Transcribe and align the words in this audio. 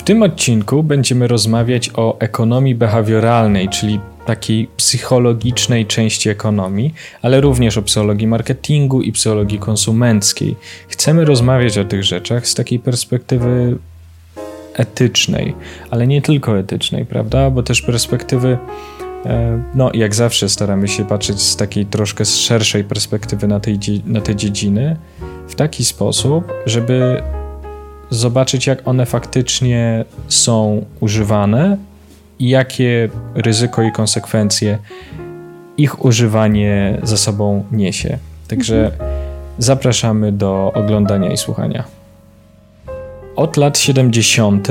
W 0.00 0.02
tym 0.02 0.22
odcinku 0.22 0.82
będziemy 0.82 1.28
rozmawiać 1.28 1.90
o 1.94 2.18
ekonomii 2.18 2.74
behawioralnej, 2.74 3.68
czyli 3.68 4.00
takiej 4.26 4.68
psychologicznej 4.76 5.86
części 5.86 6.28
ekonomii, 6.28 6.94
ale 7.22 7.40
również 7.40 7.78
o 7.78 7.82
psychologii 7.82 8.26
marketingu 8.26 9.02
i 9.02 9.12
psychologii 9.12 9.58
konsumenckiej. 9.58 10.56
Chcemy 10.88 11.24
rozmawiać 11.24 11.78
o 11.78 11.84
tych 11.84 12.04
rzeczach 12.04 12.46
z 12.46 12.54
takiej 12.54 12.78
perspektywy 12.78 13.78
etycznej, 14.74 15.54
ale 15.90 16.06
nie 16.06 16.22
tylko 16.22 16.58
etycznej, 16.58 17.06
prawda? 17.06 17.50
Bo 17.50 17.62
też 17.62 17.82
perspektywy, 17.82 18.58
e, 19.26 19.62
no 19.74 19.90
jak 19.94 20.14
zawsze 20.14 20.48
staramy 20.48 20.88
się 20.88 21.04
patrzeć 21.04 21.40
z 21.40 21.56
takiej 21.56 21.86
troszkę 21.86 22.24
szerszej 22.24 22.84
perspektywy 22.84 23.48
na, 23.48 23.60
tej, 23.60 23.78
na 24.06 24.20
te 24.20 24.36
dziedziny, 24.36 24.96
w 25.48 25.54
taki 25.54 25.84
sposób, 25.84 26.52
żeby 26.66 27.22
zobaczyć, 28.10 28.66
jak 28.66 28.88
one 28.88 29.06
faktycznie 29.06 30.04
są 30.28 30.84
używane 31.00 31.76
i 32.38 32.48
jakie 32.48 33.08
ryzyko 33.34 33.82
i 33.82 33.92
konsekwencje 33.92 34.78
ich 35.76 36.04
używanie 36.04 36.98
za 37.02 37.16
sobą 37.16 37.64
niesie. 37.72 38.18
Także 38.48 38.84
mhm. 38.86 39.10
zapraszamy 39.58 40.32
do 40.32 40.72
oglądania 40.74 41.32
i 41.32 41.36
słuchania. 41.36 41.84
Od 43.36 43.56
lat 43.56 43.78
70. 43.78 44.68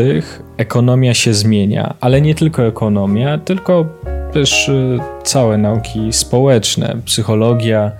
ekonomia 0.57 1.13
się 1.13 1.33
zmienia, 1.33 1.93
ale 2.01 2.21
nie 2.21 2.35
tylko 2.35 2.67
ekonomia, 2.67 3.37
tylko 3.37 3.85
też 4.33 4.69
y, 4.69 4.99
całe 5.23 5.57
nauki 5.57 6.13
społeczne. 6.13 6.95
Psychologia 7.05 7.91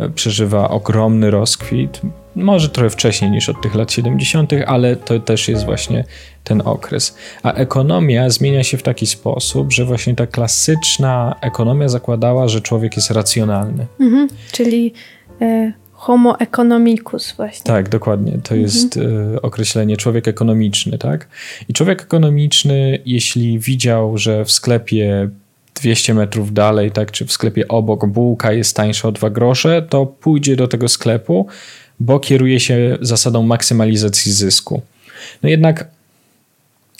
y, 0.00 0.10
przeżywa 0.10 0.68
ogromny 0.68 1.30
rozkwit 1.30 2.00
może 2.38 2.68
trochę 2.68 2.90
wcześniej 2.90 3.30
niż 3.30 3.48
od 3.48 3.62
tych 3.62 3.74
lat 3.74 3.92
70., 3.92 4.52
ale 4.66 4.96
to 4.96 5.20
też 5.20 5.48
jest 5.48 5.64
właśnie 5.64 6.04
ten 6.44 6.62
okres. 6.64 7.16
A 7.42 7.52
ekonomia 7.52 8.30
zmienia 8.30 8.64
się 8.64 8.76
w 8.76 8.82
taki 8.82 9.06
sposób, 9.06 9.72
że 9.72 9.84
właśnie 9.84 10.14
ta 10.14 10.26
klasyczna 10.26 11.34
ekonomia 11.40 11.88
zakładała, 11.88 12.48
że 12.48 12.60
człowiek 12.60 12.96
jest 12.96 13.10
racjonalny. 13.10 13.86
Mhm, 14.00 14.28
czyli 14.52 14.92
e, 15.40 15.72
homo 15.92 16.38
economicus 16.40 17.34
właśnie. 17.36 17.64
Tak, 17.64 17.88
dokładnie. 17.88 18.32
To 18.32 18.38
mhm. 18.38 18.60
jest 18.60 18.96
e, 18.96 19.42
określenie 19.42 19.96
człowiek 19.96 20.28
ekonomiczny, 20.28 20.98
tak? 20.98 21.28
I 21.68 21.72
człowiek 21.72 22.02
ekonomiczny, 22.02 22.98
jeśli 23.06 23.58
widział, 23.58 24.18
że 24.18 24.44
w 24.44 24.50
sklepie 24.50 25.28
200 25.74 26.14
metrów 26.14 26.52
dalej, 26.52 26.90
tak, 26.90 27.10
czy 27.10 27.26
w 27.26 27.32
sklepie 27.32 27.68
obok 27.68 28.06
bułka 28.06 28.52
jest 28.52 28.76
tańsza 28.76 29.08
o 29.08 29.12
2 29.12 29.30
grosze, 29.30 29.82
to 29.82 30.06
pójdzie 30.06 30.56
do 30.56 30.68
tego 30.68 30.88
sklepu, 30.88 31.46
bo 32.00 32.20
kieruje 32.20 32.60
się 32.60 32.98
zasadą 33.00 33.42
maksymalizacji 33.42 34.32
zysku. 34.32 34.82
No 35.42 35.48
jednak 35.48 35.88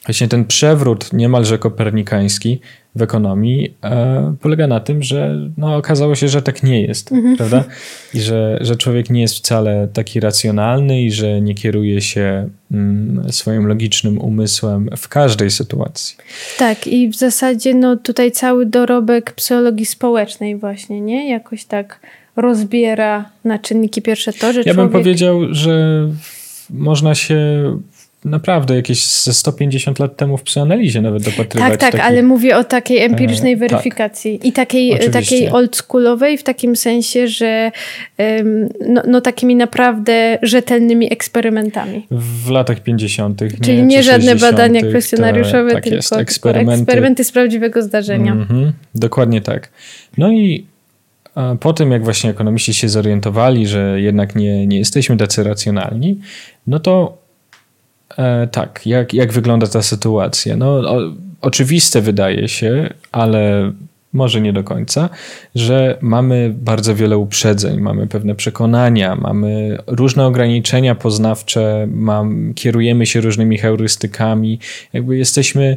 właśnie 0.07 0.29
ten 0.29 0.45
przewrót 0.45 1.13
niemalże 1.13 1.59
kopernikański 1.59 2.61
w 2.95 3.03
ekonomii 3.03 3.75
e, 3.85 4.35
polega 4.41 4.67
na 4.67 4.81
tym, 4.81 5.03
że 5.03 5.37
no, 5.57 5.77
okazało 5.77 6.15
się, 6.15 6.29
że 6.29 6.43
tak 6.43 6.63
nie 6.63 6.83
jest, 6.83 7.13
mhm. 7.13 7.37
prawda? 7.37 7.65
I 8.15 8.21
że, 8.21 8.59
że 8.61 8.77
człowiek 8.77 9.11
nie 9.11 9.21
jest 9.21 9.35
wcale 9.35 9.89
taki 9.93 10.21
racjonalny 10.21 11.03
i 11.03 11.11
że 11.13 11.41
nie 11.41 11.55
kieruje 11.55 12.01
się 12.01 12.49
mm, 12.71 13.33
swoim 13.33 13.67
logicznym 13.67 14.19
umysłem 14.19 14.91
w 14.97 15.09
każdej 15.09 15.51
sytuacji. 15.51 16.17
Tak, 16.59 16.87
i 16.87 17.09
w 17.09 17.17
zasadzie 17.17 17.75
no, 17.75 17.97
tutaj 17.97 18.33
cały 18.33 18.67
dorobek 18.67 19.33
psychologii 19.33 19.87
społecznej 19.87 20.57
właśnie, 20.57 21.01
nie? 21.01 21.31
Jakoś 21.31 21.65
tak 21.65 22.01
rozbiera 22.41 23.31
na 23.45 23.59
czynniki 23.59 24.03
pierwsze 24.03 24.33
to, 24.33 24.53
że 24.53 24.59
Ja 24.59 24.65
człowiek... 24.75 24.77
bym 24.77 24.89
powiedział, 24.89 25.41
że 25.51 26.09
można 26.71 27.15
się 27.15 27.39
naprawdę 28.25 28.77
jakieś 28.77 29.07
ze 29.07 29.35
150 29.35 29.99
lat 29.99 30.17
temu 30.17 30.37
w 30.37 30.43
psychoanalizie 30.43 31.01
nawet 31.01 31.23
dopatrywać. 31.23 31.71
Tak, 31.71 31.81
tak, 31.81 31.93
takich... 31.93 32.07
ale 32.07 32.23
mówię 32.23 32.57
o 32.57 32.65
takiej 32.65 32.99
empirycznej 32.99 33.53
e, 33.53 33.57
tak. 33.57 33.69
weryfikacji 33.69 34.39
tak. 34.39 34.47
i 34.47 34.53
takiej, 34.53 35.11
takiej 35.13 35.51
oldschoolowej 35.51 36.39
w 36.39 36.43
takim 36.43 36.77
sensie, 36.77 37.29
że 37.29 37.73
no, 38.89 39.03
no, 39.07 39.21
takimi 39.21 39.57
naprawdę 39.57 40.39
rzetelnymi 40.43 41.13
eksperymentami. 41.13 42.07
W 42.11 42.51
latach 42.51 42.81
50. 42.81 43.41
Czyli 43.63 43.77
nie, 43.77 43.83
nie 43.83 44.03
żadne 44.03 44.37
badania 44.37 44.81
kwestionariuszowe, 44.81 45.73
tak 45.73 45.83
tylko, 45.83 45.97
jest, 45.97 46.13
eksperymenty. 46.13 46.83
eksperymenty 46.83 47.25
z 47.25 47.33
prawdziwego 47.33 47.83
zdarzenia. 47.83 48.35
-hmm, 48.35 48.73
dokładnie 48.95 49.41
tak. 49.41 49.71
No 50.19 50.33
i 50.33 50.67
po 51.61 51.73
tym, 51.73 51.91
jak 51.93 52.05
właśnie 52.05 52.31
ekonomiści 52.31 52.75
się 52.75 52.89
zorientowali, 52.89 53.67
że 53.67 54.01
jednak 54.01 54.37
nie, 54.37 54.67
nie 54.67 54.79
jesteśmy 54.79 55.17
tacy 55.17 55.45
racjonalni, 55.45 56.21
no 56.67 56.81
to 56.81 57.19
e, 58.19 58.47
tak, 58.47 58.87
jak, 58.87 59.15
jak 59.15 59.33
wygląda 59.33 59.67
ta 59.67 59.83
sytuacja? 59.83 60.57
No, 60.57 60.67
o, 60.67 61.01
oczywiste 61.41 62.01
wydaje 62.01 62.49
się, 62.49 62.95
ale 63.13 63.73
może 64.13 64.41
nie 64.41 64.53
do 64.53 64.65
końca, 64.65 65.09
że 65.55 65.99
mamy 66.01 66.55
bardzo 66.55 66.95
wiele 66.95 67.19
uprzedzeń, 67.19 67.81
mamy 67.81 68.07
pewne 68.07 68.35
przekonania, 68.35 69.17
mamy 69.17 69.79
różne 69.87 70.27
ograniczenia 70.27 70.95
poznawcze, 70.95 71.89
mam, 71.91 72.55
kierujemy 72.55 73.07
się 73.07 73.21
różnymi 73.21 73.59
heurystykami, 73.59 74.59
jakby 74.93 75.19
jesteśmy 75.19 75.77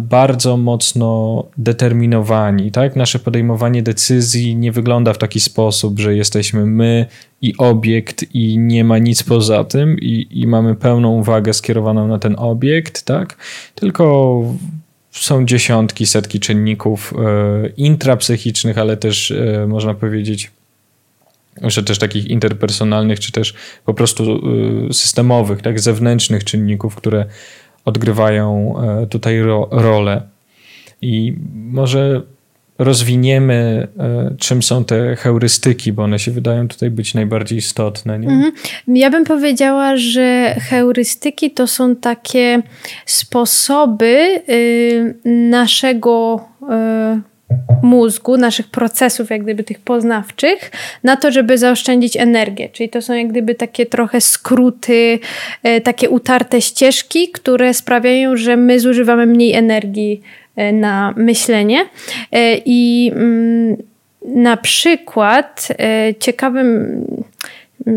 bardzo 0.00 0.56
mocno 0.56 1.44
determinowani, 1.58 2.70
tak? 2.70 2.96
Nasze 2.96 3.18
podejmowanie 3.18 3.82
decyzji 3.82 4.56
nie 4.56 4.72
wygląda 4.72 5.12
w 5.12 5.18
taki 5.18 5.40
sposób, 5.40 5.98
że 5.98 6.16
jesteśmy 6.16 6.66
my 6.66 7.06
i 7.42 7.56
obiekt 7.58 8.34
i 8.34 8.58
nie 8.58 8.84
ma 8.84 8.98
nic 8.98 9.22
poza 9.22 9.64
tym 9.64 9.96
i, 10.00 10.26
i 10.30 10.46
mamy 10.46 10.74
pełną 10.74 11.12
uwagę 11.12 11.52
skierowaną 11.52 12.08
na 12.08 12.18
ten 12.18 12.34
obiekt, 12.38 13.02
tak? 13.02 13.36
Tylko 13.74 14.42
są 15.10 15.46
dziesiątki, 15.46 16.06
setki 16.06 16.40
czynników 16.40 17.14
e, 17.18 17.68
intrapsychicznych, 17.68 18.78
ale 18.78 18.96
też 18.96 19.30
e, 19.30 19.66
można 19.66 19.94
powiedzieć 19.94 20.50
że 21.62 21.82
też 21.82 21.98
takich 21.98 22.26
interpersonalnych, 22.26 23.20
czy 23.20 23.32
też 23.32 23.54
po 23.84 23.94
prostu 23.94 24.40
systemowych, 24.92 25.62
tak, 25.62 25.80
zewnętrznych 25.80 26.44
czynników, 26.44 26.94
które 26.94 27.26
odgrywają 27.84 28.74
e, 29.02 29.06
tutaj 29.06 29.40
ro, 29.40 29.68
rolę. 29.70 30.22
I 31.02 31.34
może 31.54 32.22
rozwiniemy, 32.78 33.88
e, 33.98 34.34
czym 34.38 34.62
są 34.62 34.84
te 34.84 35.16
heurystyki, 35.16 35.92
bo 35.92 36.02
one 36.02 36.18
się 36.18 36.30
wydają 36.30 36.68
tutaj 36.68 36.90
być 36.90 37.14
najbardziej 37.14 37.58
istotne. 37.58 38.18
Nie? 38.18 38.28
Mhm. 38.28 38.52
Ja 38.88 39.10
bym 39.10 39.24
powiedziała, 39.24 39.96
że 39.96 40.56
heurystyki 40.60 41.50
to 41.50 41.66
są 41.66 41.96
takie 41.96 42.62
sposoby 43.06 44.42
y, 44.48 45.14
naszego 45.50 46.40
y, 46.62 47.33
mózgu, 47.82 48.36
naszych 48.36 48.68
procesów, 48.68 49.30
jak 49.30 49.42
gdyby 49.42 49.64
tych 49.64 49.78
poznawczych, 49.78 50.70
na 51.04 51.16
to, 51.16 51.30
żeby 51.30 51.58
zaoszczędzić 51.58 52.16
energię. 52.16 52.68
Czyli 52.68 52.88
to 52.88 53.02
są 53.02 53.14
jak 53.14 53.28
gdyby 53.28 53.54
takie 53.54 53.86
trochę 53.86 54.20
skróty, 54.20 55.18
e, 55.62 55.80
takie 55.80 56.10
utarte 56.10 56.60
ścieżki, 56.60 57.28
które 57.28 57.74
sprawiają, 57.74 58.36
że 58.36 58.56
my 58.56 58.80
zużywamy 58.80 59.26
mniej 59.26 59.52
energii 59.52 60.22
e, 60.56 60.72
na 60.72 61.14
myślenie. 61.16 61.86
E, 62.32 62.56
I 62.64 63.12
mm, 63.14 63.76
na 64.26 64.56
przykład 64.56 65.68
ciekawym 66.20 67.04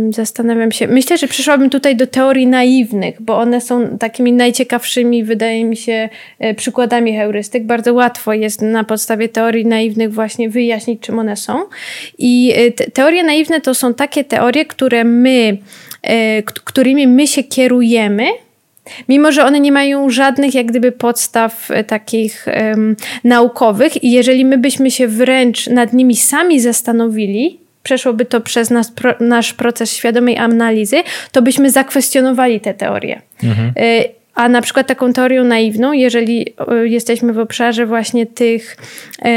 zastanawiam 0.09 0.71
się. 0.71 0.87
Myślę, 0.87 1.17
że 1.17 1.27
przyszłabym 1.27 1.69
tutaj 1.69 1.95
do 1.95 2.07
teorii 2.07 2.47
naiwnych, 2.47 3.21
bo 3.21 3.37
one 3.37 3.61
są 3.61 3.97
takimi 3.97 4.33
najciekawszymi, 4.33 5.23
wydaje 5.23 5.65
mi 5.65 5.77
się, 5.77 6.09
e, 6.39 6.53
przykładami 6.53 7.15
heurystyk. 7.15 7.63
Bardzo 7.63 7.93
łatwo 7.93 8.33
jest 8.33 8.61
na 8.61 8.83
podstawie 8.83 9.29
teorii 9.29 9.65
naiwnych 9.65 10.13
właśnie 10.13 10.49
wyjaśnić, 10.49 11.01
czym 11.01 11.19
one 11.19 11.35
są. 11.35 11.63
I 12.17 12.53
e, 12.55 12.71
te 12.71 12.91
teorie 12.91 13.23
naiwne 13.23 13.61
to 13.61 13.73
są 13.73 13.93
takie 13.93 14.23
teorie, 14.23 14.65
które 14.65 15.03
my, 15.03 15.57
e, 16.03 16.43
którymi 16.43 17.07
my 17.07 17.27
się 17.27 17.43
kierujemy, 17.43 18.25
Mimo, 19.09 19.31
że 19.31 19.45
one 19.45 19.59
nie 19.59 19.71
mają 19.71 20.09
żadnych 20.09 20.55
jak 20.55 20.65
gdyby 20.65 20.91
podstaw 20.91 21.69
takich 21.87 22.45
um, 22.69 22.95
naukowych 23.23 24.03
i 24.03 24.11
jeżeli 24.11 24.45
my 24.45 24.57
byśmy 24.57 24.91
się 24.91 25.07
wręcz 25.07 25.67
nad 25.67 25.93
nimi 25.93 26.15
sami 26.15 26.59
zastanowili, 26.59 27.59
przeszłoby 27.87 28.25
to 28.25 28.41
przez 28.41 28.69
nas, 28.69 28.91
pro, 28.91 29.15
nasz 29.19 29.53
proces 29.53 29.93
świadomej 29.93 30.37
analizy, 30.37 30.97
to 31.31 31.41
byśmy 31.41 31.71
zakwestionowali 31.71 32.59
te 32.59 32.73
teorie. 32.73 33.21
Mhm. 33.43 33.71
Y, 33.77 34.09
a 34.35 34.49
na 34.49 34.61
przykład 34.61 34.87
taką 34.87 35.13
teorią 35.13 35.43
naiwną, 35.43 35.93
jeżeli 35.93 36.53
jesteśmy 36.83 37.33
w 37.33 37.39
obszarze 37.39 37.85
właśnie 37.85 38.25
tych, 38.25 38.77
y, 39.25 39.29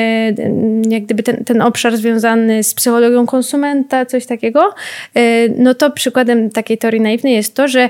jak 0.88 1.02
gdyby 1.02 1.22
ten, 1.22 1.44
ten 1.44 1.62
obszar 1.62 1.96
związany 1.96 2.62
z 2.62 2.74
psychologią 2.74 3.26
konsumenta, 3.26 4.06
coś 4.06 4.26
takiego, 4.26 4.74
no 5.56 5.74
to 5.74 5.90
przykładem 5.90 6.50
takiej 6.50 6.78
teorii 6.78 7.00
naiwnej 7.00 7.34
jest 7.34 7.54
to, 7.54 7.68
że 7.68 7.88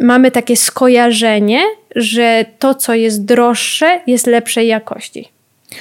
mamy 0.00 0.30
takie 0.30 0.56
skojarzenie, 0.56 1.60
że 1.96 2.44
to, 2.58 2.74
co 2.74 2.94
jest 2.94 3.24
droższe, 3.24 4.00
jest 4.06 4.26
lepszej 4.26 4.66
jakości. 4.66 5.28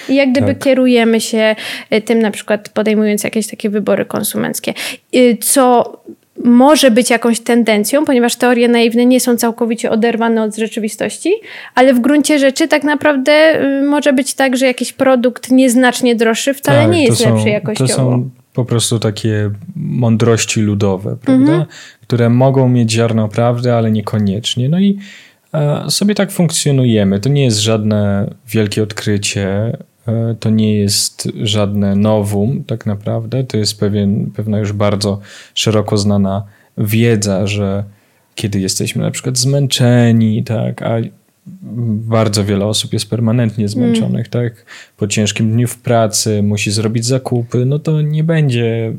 I 0.10 0.16
jak 0.16 0.32
gdyby 0.32 0.48
tak. 0.48 0.60
kierujemy 0.60 1.22
się 1.22 1.56
y, 1.94 2.02
tym 2.02 2.20
na 2.20 2.32
przykład 2.32 2.70
podejmując 2.70 3.24
jakieś 3.24 3.48
takie 3.48 3.70
wybory 3.70 4.06
konsumenckie. 4.06 4.74
Y, 5.16 5.38
co 5.42 5.98
może 6.44 6.92
być 6.92 7.10
jakąś 7.10 7.40
tendencją, 7.40 8.06
ponieważ 8.06 8.36
teorie 8.36 8.68
naiwne 8.68 9.06
nie 9.06 9.20
są 9.20 9.38
całkowicie 9.38 9.92
oderwane 9.92 10.44
od 10.44 10.56
rzeczywistości, 10.56 11.34
ale 11.76 11.94
w 11.94 12.00
gruncie 12.00 12.40
rzeczy 12.40 12.68
tak 12.68 12.84
naprawdę 12.84 13.62
y, 13.82 13.86
może 13.86 14.14
być 14.14 14.34
tak, 14.34 14.58
że 14.58 14.66
jakiś 14.66 14.94
produkt 14.94 15.52
nieznacznie 15.52 16.16
droższy 16.16 16.54
wcale 16.54 16.82
tak, 16.82 16.92
nie 16.92 17.04
jest 17.06 17.24
są, 17.24 17.34
lepszy 17.36 17.50
jakościowo. 17.50 17.94
To 17.94 17.96
są 17.96 18.30
po 18.54 18.66
prostu 18.66 19.00
takie 19.00 19.52
mądrości 19.76 20.62
ludowe, 20.62 21.18
prawda? 21.22 21.52
Mhm. 21.52 21.66
Które 22.02 22.30
mogą 22.30 22.70
mieć 22.70 22.92
ziarno 22.92 23.30
prawdy, 23.30 23.74
ale 23.74 23.92
niekoniecznie. 23.92 24.70
No 24.70 24.80
i 24.80 24.98
sobie 25.90 26.16
tak 26.16 26.32
funkcjonujemy. 26.32 27.20
To 27.20 27.30
nie 27.30 27.44
jest 27.44 27.60
żadne 27.60 28.30
wielkie 28.48 28.84
odkrycie, 28.84 29.78
e, 30.08 30.36
to 30.40 30.50
nie 30.50 30.76
jest 30.76 31.32
żadne 31.44 31.96
nowum, 31.96 32.64
tak 32.64 32.86
naprawdę. 32.86 33.44
To 33.44 33.58
jest 33.58 33.80
pewien, 33.80 34.32
pewna 34.36 34.60
już 34.60 34.74
bardzo 34.74 35.20
szeroko 35.56 35.98
znana 35.98 36.44
wiedza, 36.78 37.48
że 37.48 37.84
kiedy 38.36 38.60
jesteśmy 38.60 39.04
na 39.04 39.12
przykład 39.12 39.38
zmęczeni, 39.38 40.44
tak, 40.44 40.82
a 40.82 40.98
bardzo 41.86 42.46
wiele 42.46 42.66
osób 42.66 42.94
jest 42.94 43.10
permanentnie 43.10 43.68
zmęczonych, 43.68 44.28
mm. 44.34 44.50
tak? 44.50 44.66
Po 44.98 45.08
ciężkim 45.08 45.52
dniu 45.52 45.68
w 45.68 45.78
pracy, 45.78 46.44
musi 46.44 46.72
zrobić 46.72 47.06
zakupy, 47.06 47.66
no 47.66 47.80
to 47.80 48.02
nie 48.02 48.24
będzie 48.24 48.94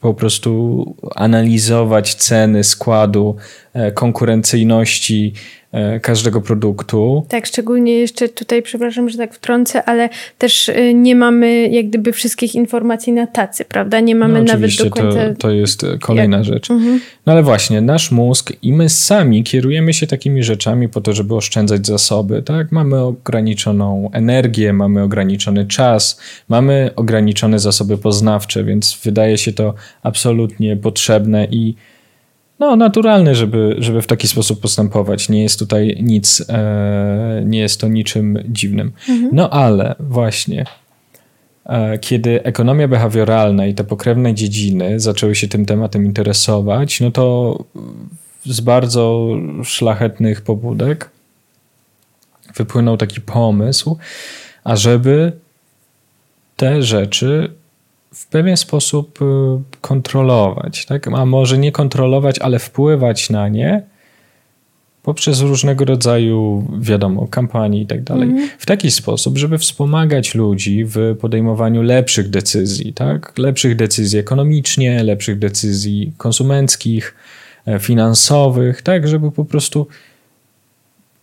po 0.00 0.14
prostu 0.14 0.94
analizować 1.14 2.14
ceny, 2.14 2.64
składu, 2.64 3.36
e, 3.72 3.92
konkurencyjności 3.92 5.32
E, 5.32 5.57
każdego 6.02 6.40
produktu. 6.40 7.26
Tak, 7.28 7.46
szczególnie 7.46 7.98
jeszcze 7.98 8.28
tutaj, 8.28 8.62
przepraszam, 8.62 9.08
że 9.08 9.18
tak 9.18 9.34
wtrącę, 9.34 9.84
ale 9.84 10.08
też 10.38 10.68
e, 10.68 10.94
nie 10.94 11.16
mamy 11.16 11.68
jak 11.68 11.88
gdyby 11.88 12.12
wszystkich 12.12 12.54
informacji 12.54 13.12
na 13.12 13.26
tacy, 13.26 13.64
prawda? 13.64 14.00
Nie 14.00 14.14
mamy 14.14 14.38
no, 14.38 14.44
nawet 14.44 14.76
do 14.76 14.90
końca... 14.90 15.28
To, 15.28 15.34
to 15.40 15.50
jest 15.50 15.86
kolejna 16.00 16.36
jak... 16.36 16.46
rzecz. 16.46 16.70
Mhm. 16.70 17.00
No 17.26 17.32
ale 17.32 17.42
właśnie, 17.42 17.80
nasz 17.80 18.10
mózg 18.10 18.52
i 18.62 18.72
my 18.72 18.88
sami 18.88 19.44
kierujemy 19.44 19.94
się 19.94 20.06
takimi 20.06 20.42
rzeczami 20.42 20.88
po 20.88 21.00
to, 21.00 21.12
żeby 21.12 21.34
oszczędzać 21.34 21.86
zasoby, 21.86 22.42
tak? 22.42 22.72
Mamy 22.72 23.00
ograniczoną 23.00 24.10
energię, 24.12 24.72
mamy 24.72 25.02
ograniczony 25.02 25.66
czas, 25.66 26.20
mamy 26.48 26.90
ograniczone 26.96 27.58
zasoby 27.58 27.98
poznawcze, 27.98 28.64
więc 28.64 29.00
wydaje 29.04 29.38
się 29.38 29.52
to 29.52 29.74
absolutnie 30.02 30.76
potrzebne 30.76 31.46
i 31.50 31.74
no, 32.58 32.76
naturalne, 32.76 33.34
żeby, 33.34 33.76
żeby 33.78 34.02
w 34.02 34.06
taki 34.06 34.28
sposób 34.28 34.60
postępować. 34.60 35.28
Nie 35.28 35.42
jest 35.42 35.58
tutaj 35.58 35.98
nic, 36.02 36.44
e, 36.48 37.42
nie 37.46 37.58
jest 37.58 37.80
to 37.80 37.88
niczym 37.88 38.38
dziwnym. 38.48 38.92
Mhm. 39.08 39.30
No 39.32 39.50
ale 39.50 39.94
właśnie, 40.00 40.64
e, 41.66 41.98
kiedy 41.98 42.42
ekonomia 42.42 42.88
behawioralna 42.88 43.66
i 43.66 43.74
te 43.74 43.84
pokrewne 43.84 44.34
dziedziny 44.34 45.00
zaczęły 45.00 45.34
się 45.34 45.48
tym 45.48 45.66
tematem 45.66 46.04
interesować, 46.04 47.00
no 47.00 47.10
to 47.10 47.58
z 48.44 48.60
bardzo 48.60 49.28
szlachetnych 49.64 50.42
pobudek 50.42 51.10
wypłynął 52.56 52.96
taki 52.96 53.20
pomysł, 53.20 53.98
ażeby 54.64 55.32
te 56.56 56.82
rzeczy 56.82 57.50
w 58.18 58.26
pewien 58.26 58.56
sposób 58.56 59.22
y, 59.22 59.24
kontrolować, 59.80 60.86
tak? 60.86 61.08
a 61.08 61.26
może 61.26 61.58
nie 61.58 61.72
kontrolować, 61.72 62.38
ale 62.38 62.58
wpływać 62.58 63.30
na 63.30 63.48
nie 63.48 63.82
poprzez 65.02 65.40
różnego 65.40 65.84
rodzaju, 65.84 66.66
wiadomo, 66.80 67.26
kampanii 67.26 67.82
i 67.82 67.86
tak 67.86 68.02
dalej. 68.02 68.28
Mhm. 68.28 68.48
W 68.58 68.66
taki 68.66 68.90
sposób, 68.90 69.38
żeby 69.38 69.58
wspomagać 69.58 70.34
ludzi 70.34 70.84
w 70.84 71.16
podejmowaniu 71.20 71.82
lepszych 71.82 72.30
decyzji, 72.30 72.92
tak? 72.92 73.38
Lepszych 73.38 73.76
decyzji 73.76 74.18
ekonomicznie, 74.18 75.02
lepszych 75.04 75.38
decyzji 75.38 76.12
konsumenckich, 76.16 77.14
e, 77.66 77.78
finansowych, 77.78 78.82
tak? 78.82 79.08
Żeby 79.08 79.32
po 79.32 79.44
prostu 79.44 79.86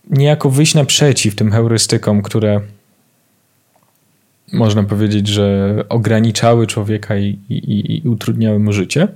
niejako 0.09 0.49
wyjść 0.49 0.75
naprzeciw 0.75 1.35
tym 1.35 1.51
heurystykom, 1.51 2.21
które 2.21 2.61
można 4.53 4.83
powiedzieć, 4.83 5.27
że 5.27 5.75
ograniczały 5.89 6.67
człowieka 6.67 7.17
i, 7.17 7.39
i, 7.49 8.03
i 8.05 8.09
utrudniały 8.09 8.59
mu 8.59 8.73
życie. 8.73 9.07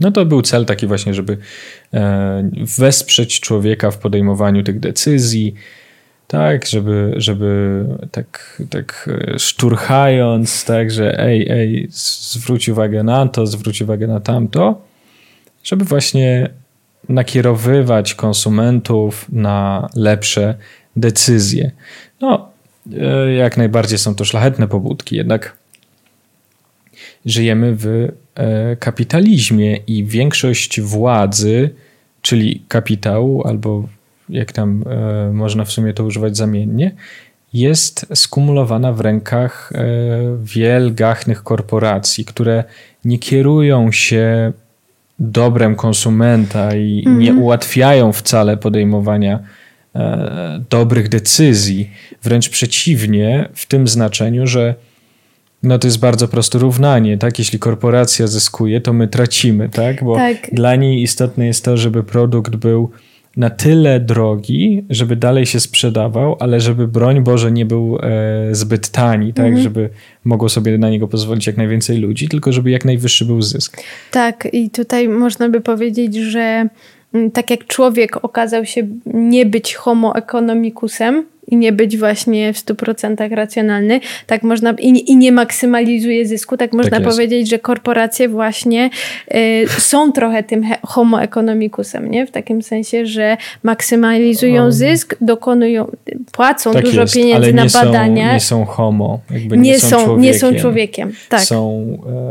No 0.00 0.10
to 0.10 0.26
był 0.26 0.42
cel 0.42 0.64
taki 0.64 0.86
właśnie, 0.86 1.14
żeby 1.14 1.36
e, 1.94 2.50
wesprzeć 2.78 3.40
człowieka 3.40 3.90
w 3.90 3.98
podejmowaniu 3.98 4.62
tych 4.62 4.80
decyzji, 4.80 5.54
tak, 6.26 6.66
żeby, 6.66 7.14
żeby 7.16 7.84
tak, 8.10 8.62
tak 8.70 9.10
e, 9.34 9.38
szturchając, 9.38 10.64
tak, 10.64 10.90
że 10.90 11.18
ej, 11.18 11.50
ej, 11.50 11.88
zwróć 11.90 12.68
uwagę 12.68 13.02
na 13.02 13.28
to, 13.28 13.46
zwróć 13.46 13.82
uwagę 13.82 14.06
na 14.06 14.20
tamto, 14.20 14.82
żeby 15.64 15.84
właśnie 15.84 16.50
nakierowywać 17.08 18.14
konsumentów 18.14 19.26
na 19.32 19.88
lepsze 19.94 20.54
decyzje. 20.96 21.70
No, 22.20 22.51
jak 23.38 23.56
najbardziej 23.56 23.98
są 23.98 24.14
to 24.14 24.24
szlachetne 24.24 24.68
pobudki, 24.68 25.16
jednak 25.16 25.56
żyjemy 27.26 27.76
w 27.76 28.08
e, 28.34 28.76
kapitalizmie 28.76 29.76
i 29.76 30.04
większość 30.04 30.80
władzy, 30.80 31.70
czyli 32.22 32.62
kapitału, 32.68 33.46
albo 33.46 33.88
jak 34.28 34.52
tam 34.52 34.84
e, 34.86 35.32
można 35.32 35.64
w 35.64 35.72
sumie 35.72 35.94
to 35.94 36.04
używać 36.04 36.36
zamiennie, 36.36 36.94
jest 37.54 38.06
skumulowana 38.14 38.92
w 38.92 39.00
rękach 39.00 39.72
wielgachnych 40.42 41.42
korporacji, 41.42 42.24
które 42.24 42.64
nie 43.04 43.18
kierują 43.18 43.92
się 43.92 44.52
dobrem 45.18 45.74
konsumenta 45.76 46.76
i 46.76 47.04
nie 47.06 47.28
mhm. 47.28 47.38
ułatwiają 47.38 48.12
wcale 48.12 48.56
podejmowania 48.56 49.38
E, 49.38 49.61
dobrych 50.70 51.08
decyzji. 51.08 51.90
Wręcz 52.22 52.48
przeciwnie, 52.48 53.48
w 53.54 53.66
tym 53.66 53.88
znaczeniu, 53.88 54.46
że 54.46 54.74
no 55.62 55.78
to 55.78 55.86
jest 55.86 55.98
bardzo 55.98 56.28
proste 56.28 56.58
równanie, 56.58 57.18
tak? 57.18 57.38
Jeśli 57.38 57.58
korporacja 57.58 58.26
zyskuje, 58.26 58.80
to 58.80 58.92
my 58.92 59.08
tracimy, 59.08 59.68
tak? 59.68 60.04
Bo 60.04 60.16
tak. 60.16 60.36
dla 60.52 60.76
niej 60.76 61.02
istotne 61.02 61.46
jest 61.46 61.64
to, 61.64 61.76
żeby 61.76 62.02
produkt 62.02 62.56
był 62.56 62.90
na 63.36 63.50
tyle 63.50 64.00
drogi, 64.00 64.84
żeby 64.90 65.16
dalej 65.16 65.46
się 65.46 65.60
sprzedawał, 65.60 66.36
ale 66.40 66.60
żeby 66.60 66.88
broń 66.88 67.20
Boże 67.20 67.52
nie 67.52 67.66
był 67.66 67.98
e, 68.02 68.54
zbyt 68.54 68.88
tani, 68.88 69.32
tak, 69.32 69.46
mhm. 69.46 69.62
żeby 69.62 69.90
mogło 70.24 70.48
sobie 70.48 70.78
na 70.78 70.90
niego 70.90 71.08
pozwolić 71.08 71.46
jak 71.46 71.56
najwięcej 71.56 71.98
ludzi, 71.98 72.28
tylko 72.28 72.52
żeby 72.52 72.70
jak 72.70 72.84
najwyższy 72.84 73.24
był 73.24 73.42
zysk. 73.42 73.82
Tak, 74.10 74.48
i 74.52 74.70
tutaj 74.70 75.08
można 75.08 75.48
by 75.48 75.60
powiedzieć, 75.60 76.14
że 76.16 76.68
tak 77.32 77.50
jak 77.50 77.66
człowiek 77.66 78.24
okazał 78.24 78.66
się 78.66 78.86
nie 79.06 79.46
być 79.46 79.74
homo 79.74 80.16
economicusem 80.16 81.24
i 81.48 81.56
nie 81.56 81.72
być 81.72 81.98
właśnie 81.98 82.52
w 82.52 82.56
100% 82.56 83.34
racjonalny, 83.34 84.00
tak 84.26 84.42
można 84.42 84.74
i, 84.78 85.10
i 85.10 85.16
nie 85.16 85.32
maksymalizuje 85.32 86.26
zysku, 86.26 86.56
tak 86.56 86.72
można 86.72 86.90
tak 86.90 87.08
powiedzieć, 87.08 87.50
że 87.50 87.58
korporacje 87.58 88.28
właśnie 88.28 88.90
y, 89.34 89.66
są 89.78 90.12
trochę 90.12 90.42
tym 90.42 90.64
homo 90.82 91.22
economicusem, 91.22 92.10
nie? 92.10 92.26
W 92.26 92.30
takim 92.30 92.62
sensie, 92.62 93.06
że 93.06 93.36
maksymalizują 93.62 94.62
um, 94.62 94.72
zysk, 94.72 95.16
dokonują, 95.20 95.90
płacą 96.32 96.72
tak 96.72 96.84
dużo 96.84 97.00
jest, 97.00 97.14
pieniędzy 97.14 97.52
na 97.52 97.66
badania. 97.66 98.28
Są, 98.28 98.34
nie 98.34 98.40
są 98.40 98.64
homo, 98.64 99.20
jakby 99.30 99.56
nie, 99.56 99.70
nie 99.70 99.80
są, 99.80 100.04
człowiekiem. 100.04 100.20
Nie 100.20 100.34
są 100.34 100.54
człowiekiem, 100.54 101.12
tak. 101.28 101.40
Są 101.40 101.86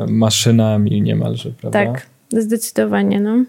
e, 0.07 0.11
maszynami 0.11 1.01
niemalże, 1.01 1.51
prawda? 1.61 1.85
Tak, 1.85 2.05
zdecydowanie, 2.31 3.19
no. 3.19 3.43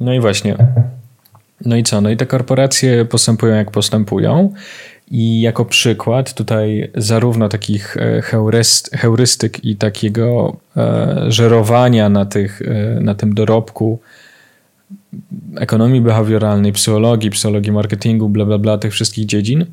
No 0.00 0.14
i 0.14 0.20
właśnie. 0.20 0.56
No 1.64 1.76
i 1.76 1.82
co? 1.82 2.00
No 2.00 2.10
i 2.10 2.16
te 2.16 2.26
korporacje 2.26 3.04
postępują 3.04 3.54
jak 3.54 3.70
postępują. 3.70 4.52
I 5.10 5.40
jako 5.40 5.64
przykład 5.64 6.34
tutaj 6.34 6.90
zarówno 6.94 7.48
takich 7.48 7.96
e, 7.96 8.22
heurystyk 8.92 9.64
i 9.64 9.76
takiego 9.76 10.56
e, 10.76 11.16
żerowania 11.28 12.08
na, 12.08 12.26
tych, 12.26 12.62
e, 12.62 13.00
na 13.00 13.14
tym 13.14 13.34
dorobku 13.34 14.00
ekonomii 15.56 16.00
behawioralnej, 16.00 16.72
psychologii, 16.72 17.30
psychologii 17.30 17.72
marketingu, 17.72 18.28
bla, 18.28 18.44
bla, 18.44 18.58
bla, 18.58 18.78
tych 18.78 18.92
wszystkich 18.92 19.26
dziedzin, 19.26 19.66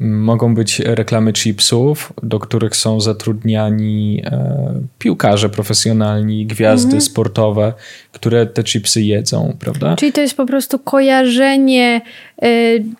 Mogą 0.00 0.54
być 0.54 0.80
reklamy 0.80 1.32
chipsów, 1.32 2.12
do 2.22 2.38
których 2.38 2.76
są 2.76 3.00
zatrudniani 3.00 4.22
e, 4.24 4.74
piłkarze 4.98 5.48
profesjonalni, 5.48 6.46
gwiazdy 6.46 6.84
mhm. 6.84 7.00
sportowe, 7.00 7.72
które 8.12 8.46
te 8.46 8.64
chipsy 8.64 9.02
jedzą, 9.02 9.56
prawda? 9.60 9.96
Czyli 9.96 10.12
to 10.12 10.20
jest 10.20 10.36
po 10.36 10.46
prostu 10.46 10.78
kojarzenie 10.78 12.00
e, 12.42 12.48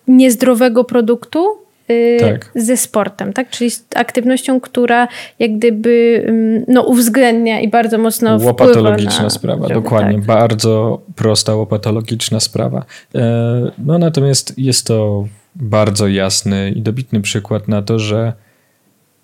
niezdrowego 0.07 0.83
produktu 0.83 1.57
e, 1.87 2.19
tak. 2.19 2.51
ze 2.55 2.77
sportem, 2.77 3.33
tak? 3.33 3.49
Czyli 3.49 3.71
z 3.71 3.85
aktywnością, 3.95 4.59
która 4.59 5.07
jak 5.39 5.57
gdyby 5.57 6.23
mm, 6.27 6.65
no, 6.67 6.81
uwzględnia 6.83 7.59
i 7.59 7.67
bardzo 7.67 7.97
mocno 7.97 8.39
wpływa 8.39 8.47
Łopatologiczna 8.47 9.23
na... 9.23 9.29
sprawa, 9.29 9.67
dokładnie. 9.67 10.15
Tak. 10.15 10.25
Bardzo 10.25 11.01
prosta 11.15 11.55
łopatologiczna 11.55 12.39
sprawa. 12.39 12.85
E, 13.15 13.71
no 13.77 13.97
natomiast 13.97 14.53
jest 14.57 14.87
to 14.87 15.25
bardzo 15.55 16.07
jasny 16.07 16.71
i 16.71 16.81
dobitny 16.81 17.21
przykład 17.21 17.67
na 17.67 17.81
to, 17.81 17.99
że 17.99 18.33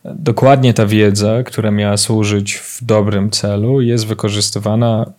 dokładnie 0.06 0.74
ta 0.74 0.86
wiedza, 0.86 1.44
która 1.44 1.72
miała 1.72 1.98
służyć 1.98 2.56
w 2.56 2.84
dobrym 2.84 3.30
celu, 3.30 3.82
jest 3.82 4.06
wykorzystywana 4.08 5.12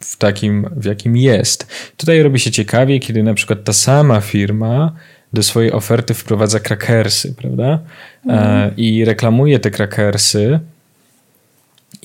w 0.00 0.16
takim, 0.16 0.66
w 0.76 0.84
jakim 0.84 1.16
jest. 1.16 1.66
Tutaj 1.96 2.22
robi 2.22 2.40
się 2.40 2.50
ciekawie, 2.50 3.00
kiedy 3.00 3.22
na 3.22 3.34
przykład 3.34 3.64
ta 3.64 3.72
sama 3.72 4.20
firma 4.20 4.92
do 5.32 5.42
swojej 5.42 5.72
oferty 5.72 6.14
wprowadza 6.14 6.60
krakersy, 6.60 7.34
prawda? 7.34 7.78
Mhm. 8.26 8.76
I 8.76 9.04
reklamuje 9.04 9.58
te 9.58 9.70
krakersy 9.70 10.60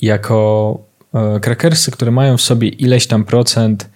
jako 0.02 0.78
e, 1.14 1.40
krakersy, 1.40 1.90
które 1.90 2.10
mają 2.10 2.36
w 2.36 2.42
sobie 2.42 2.68
ileś 2.68 3.06
tam 3.06 3.24
procent 3.24 3.88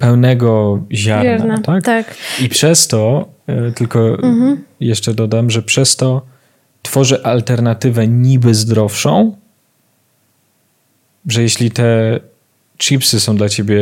pełnego 0.00 0.82
ziarna, 0.92 1.22
Wierna, 1.24 1.58
tak? 1.58 1.84
tak? 1.84 2.14
I 2.40 2.48
przez 2.48 2.88
to, 2.88 3.28
e, 3.46 3.72
tylko 3.72 4.08
mhm. 4.08 4.64
jeszcze 4.80 5.14
dodam, 5.14 5.50
że 5.50 5.62
przez 5.62 5.96
to 5.96 6.22
tworzy 6.82 7.24
alternatywę 7.24 8.08
niby 8.08 8.54
zdrowszą, 8.54 9.36
że 11.26 11.42
jeśli 11.42 11.70
te 11.70 12.20
chipsy 12.78 13.20
są 13.20 13.36
dla 13.36 13.48
ciebie 13.48 13.76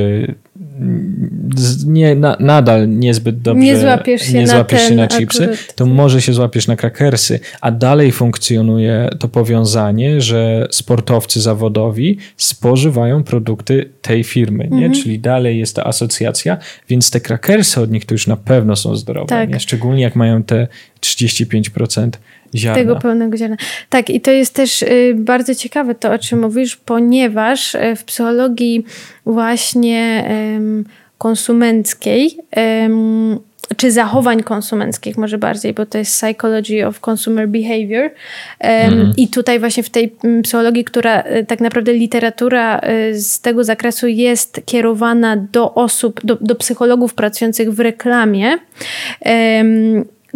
nie, 1.86 2.14
na, 2.14 2.36
nadal 2.40 2.88
niezbyt 2.88 3.42
dobrze, 3.42 3.64
nie 3.64 3.76
złapiesz 3.76 4.22
się, 4.22 4.32
nie 4.32 4.40
na, 4.40 4.46
złapiesz 4.46 4.88
się 4.88 4.94
na 4.94 5.08
chipsy, 5.08 5.42
akurat. 5.42 5.74
to 5.74 5.86
może 5.86 6.22
się 6.22 6.32
złapiesz 6.32 6.66
na 6.66 6.76
krakersy, 6.76 7.40
a 7.60 7.70
dalej 7.70 8.12
funkcjonuje 8.12 9.10
to 9.18 9.28
powiązanie, 9.28 10.20
że 10.20 10.66
sportowcy 10.70 11.40
zawodowi 11.40 12.18
spożywają 12.36 13.24
produkty 13.24 13.90
tej 14.02 14.24
firmy, 14.24 14.64
mhm. 14.64 14.82
nie? 14.82 15.02
czyli 15.02 15.18
dalej 15.18 15.58
jest 15.58 15.76
ta 15.76 15.84
asocjacja, 15.84 16.58
więc 16.88 17.10
te 17.10 17.20
krakersy 17.20 17.80
od 17.80 17.90
nich 17.90 18.04
to 18.04 18.14
już 18.14 18.26
na 18.26 18.36
pewno 18.36 18.76
są 18.76 18.96
zdrowe, 18.96 19.26
tak. 19.26 19.50
nie? 19.50 19.60
szczególnie 19.60 20.02
jak 20.02 20.16
mają 20.16 20.42
te 20.42 20.66
35% 21.00 22.10
ziarna. 22.54 22.82
Tego 22.82 22.96
pełnego 22.96 23.36
ziarna. 23.36 23.56
Tak, 23.88 24.10
i 24.10 24.20
to 24.20 24.30
jest 24.30 24.54
też 24.54 24.82
y, 24.82 25.14
bardzo 25.18 25.54
ciekawe 25.54 25.94
to, 25.94 26.12
o 26.12 26.18
czym 26.18 26.40
mówisz, 26.40 26.76
ponieważ 26.76 27.74
y, 27.74 27.96
w 27.96 28.04
psychologii 28.04 28.84
właśnie 29.26 30.28
konsumenckiej 31.18 32.38
czy 33.76 33.90
zachowań 33.90 34.42
konsumenckich 34.42 35.18
może 35.18 35.38
bardziej, 35.38 35.74
bo 35.74 35.86
to 35.86 35.98
jest 35.98 36.22
Psychology 36.22 36.86
of 36.86 37.00
Consumer 37.08 37.48
Behavior. 37.48 38.10
Mm. 38.58 39.12
I 39.16 39.28
tutaj 39.28 39.58
właśnie 39.58 39.82
w 39.82 39.90
tej 39.90 40.16
psychologii, 40.42 40.84
która 40.84 41.20
y, 41.20 41.46
tak 41.46 41.60
naprawdę 41.60 41.92
literatura 41.92 42.80
z 43.12 43.40
tego 43.40 43.64
zakresu 43.64 44.06
jest 44.06 44.60
kierowana 44.64 45.36
do 45.36 45.74
osób, 45.74 46.20
do, 46.24 46.36
do 46.40 46.54
psychologów 46.54 47.14
pracujących 47.14 47.72
w 47.72 47.80
reklamie 47.80 48.58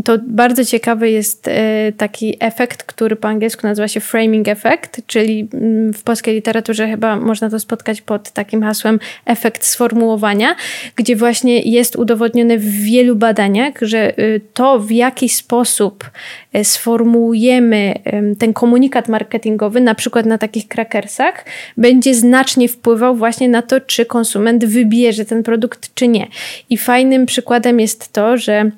to 0.04 0.18
bardzo 0.26 0.64
ciekawy 0.64 1.10
jest 1.10 1.48
e, 1.48 1.92
taki 1.96 2.36
efekt, 2.40 2.82
który 2.82 3.16
po 3.16 3.28
angielsku 3.28 3.66
nazywa 3.66 3.88
się 3.88 4.00
framing 4.00 4.48
effect, 4.48 5.00
czyli 5.06 5.48
mm, 5.54 5.92
w 5.92 6.02
polskiej 6.02 6.34
literaturze 6.34 6.88
chyba 6.88 7.16
można 7.16 7.50
to 7.50 7.60
spotkać 7.60 8.00
pod 8.00 8.30
takim 8.30 8.62
hasłem 8.62 8.98
efekt 9.26 9.64
sformułowania, 9.64 10.56
gdzie 10.96 11.16
właśnie 11.16 11.60
jest 11.60 11.96
udowodnione 11.96 12.58
w 12.58 12.70
wielu 12.70 13.16
badaniach, 13.16 13.74
że 13.82 14.18
y, 14.18 14.40
to 14.54 14.78
w 14.78 14.90
jaki 14.90 15.28
sposób 15.28 16.10
e, 16.52 16.64
sformułujemy 16.64 17.94
ten 18.38 18.52
komunikat 18.52 19.08
marketingowy, 19.08 19.80
na 19.80 19.94
przykład 19.94 20.26
na 20.26 20.38
takich 20.38 20.68
krakersach, 20.68 21.44
będzie 21.76 22.14
znacznie 22.14 22.68
wpływał 22.68 23.16
właśnie 23.16 23.48
na 23.48 23.62
to, 23.62 23.80
czy 23.80 24.06
konsument 24.06 24.64
wybierze 24.64 25.24
ten 25.24 25.42
produkt, 25.42 25.94
czy 25.94 26.08
nie. 26.08 26.26
I 26.70 26.78
fajnym 26.78 27.26
przykładem 27.26 27.80
jest 27.80 28.12
to, 28.12 28.36
że 28.36 28.70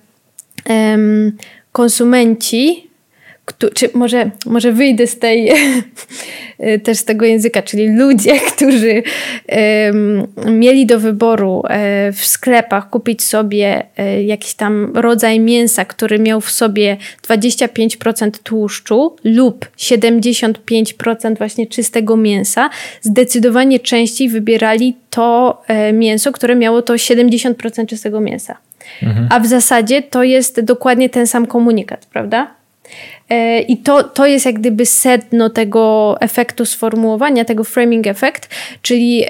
konsumenci, 1.73 2.91
czy 3.75 3.91
może, 3.95 4.31
może 4.47 4.73
wyjdę 4.73 5.07
z 5.07 5.19
tej 5.19 5.53
też 6.85 6.99
z 6.99 7.05
tego 7.05 7.27
języka, 7.27 7.63
czyli 7.63 7.97
ludzie, 7.97 8.41
którzy 8.57 9.03
mieli 10.47 10.87
do 10.87 11.01
wyboru 11.01 11.63
e, 11.69 12.13
w 12.13 12.27
sklepach 12.27 12.91
kupić 12.91 13.23
sobie 13.23 13.87
e, 13.97 14.23
jakiś 14.23 14.55
tam 14.55 14.93
rodzaj 14.95 15.41
mięsa, 15.41 15.85
który 15.85 16.19
miał 16.19 16.41
w 16.41 16.51
sobie 16.51 16.97
25% 17.29 18.31
tłuszczu 18.43 19.17
lub 19.25 19.69
75% 19.79 21.39
właśnie 21.39 21.67
czystego 21.67 22.17
mięsa, 22.17 22.71
zdecydowanie 23.03 23.81
częściej 23.81 24.29
wybierali 24.29 24.97
to 25.11 25.63
e, 25.69 25.93
mięso, 25.93 26.33
które 26.33 26.57
miało 26.57 26.83
to 26.83 26.95
70% 26.95 27.87
czystego 27.87 28.21
mięsa. 28.21 28.57
Mhm. 29.03 29.29
A 29.31 29.41
w 29.41 29.47
zasadzie 29.47 30.03
to 30.03 30.23
jest 30.23 30.61
dokładnie 30.61 31.09
ten 31.09 31.27
sam 31.27 31.47
komunikat, 31.47 32.07
prawda? 32.07 32.47
E, 33.31 33.61
I 33.61 33.77
to, 33.77 34.03
to 34.03 34.27
jest 34.27 34.47
jak 34.47 34.55
gdyby 34.55 34.87
sedno 34.87 35.51
tego 35.51 36.17
efektu 36.21 36.67
sformułowania, 36.67 37.45
tego 37.45 37.65
framing 37.65 38.07
effect, 38.07 38.49
czyli 38.83 39.25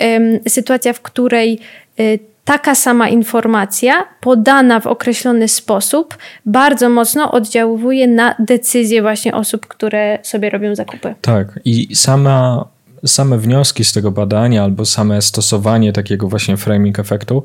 sytuacja, 0.48 0.92
w 0.92 1.00
której 1.00 1.58
y, 2.00 2.18
taka 2.44 2.74
sama 2.74 3.08
informacja 3.08 4.04
podana 4.20 4.80
w 4.80 4.86
określony 4.86 5.48
sposób 5.48 6.18
bardzo 6.46 6.88
mocno 6.88 7.32
oddziałuje 7.32 8.06
na 8.06 8.34
decyzje 8.38 9.02
właśnie 9.02 9.34
osób, 9.34 9.66
które 9.66 10.18
sobie 10.22 10.50
robią 10.50 10.74
zakupy. 10.74 11.14
Tak, 11.20 11.60
i 11.64 11.96
sama, 11.96 12.64
same 13.06 13.38
wnioski 13.38 13.84
z 13.84 13.92
tego 13.92 14.10
badania 14.10 14.64
albo 14.64 14.84
same 14.84 15.22
stosowanie 15.22 15.92
takiego 15.92 16.28
właśnie 16.28 16.56
framing 16.56 16.98
efektu 16.98 17.44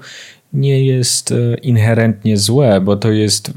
nie 0.54 0.86
jest 0.86 1.32
e, 1.32 1.56
inherentnie 1.56 2.38
złe, 2.38 2.82
bo 2.82 2.96
to 2.96 3.12
jest 3.12 3.54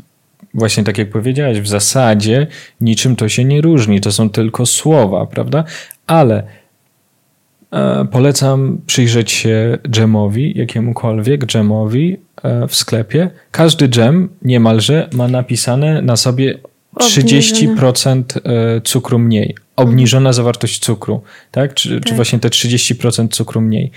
właśnie 0.55 0.85
tak 0.85 0.99
jak 0.99 1.11
powiedziałeś, 1.11 1.61
w 1.61 1.69
zasadzie 1.69 2.47
niczym 2.81 3.17
to 3.17 3.29
się 3.29 3.45
nie 3.45 3.61
różni, 3.61 4.01
to 4.01 4.13
są 4.13 4.31
tylko 4.31 4.67
słowa, 4.67 5.27
prawda? 5.27 5.65
Ale 6.07 6.43
e, 7.73 8.05
polecam 8.11 8.81
przyjrzeć 8.87 9.33
się 9.33 9.79
dżemowi, 9.89 10.59
jakiemukolwiek 10.59 11.47
dżemowi 11.47 12.17
e, 12.43 12.69
w 12.69 12.75
sklepie. 12.75 13.31
Każdy 13.51 13.89
dżem 13.89 14.29
niemalże 14.43 15.09
ma 15.13 15.29
napisane 15.29 16.03
na 16.03 16.17
sobie 16.17 16.59
30% 16.97 18.23
e, 18.45 18.81
cukru 18.81 19.19
mniej. 19.19 19.55
Obniżona 19.77 20.33
zawartość 20.33 20.79
cukru, 20.79 21.23
tak? 21.51 21.75
Czy, 21.75 21.95
tak. 21.95 22.05
czy 22.05 22.15
właśnie 22.15 22.39
te 22.39 22.49
30% 22.49 23.29
cukru 23.29 23.61
mniej. 23.61 23.91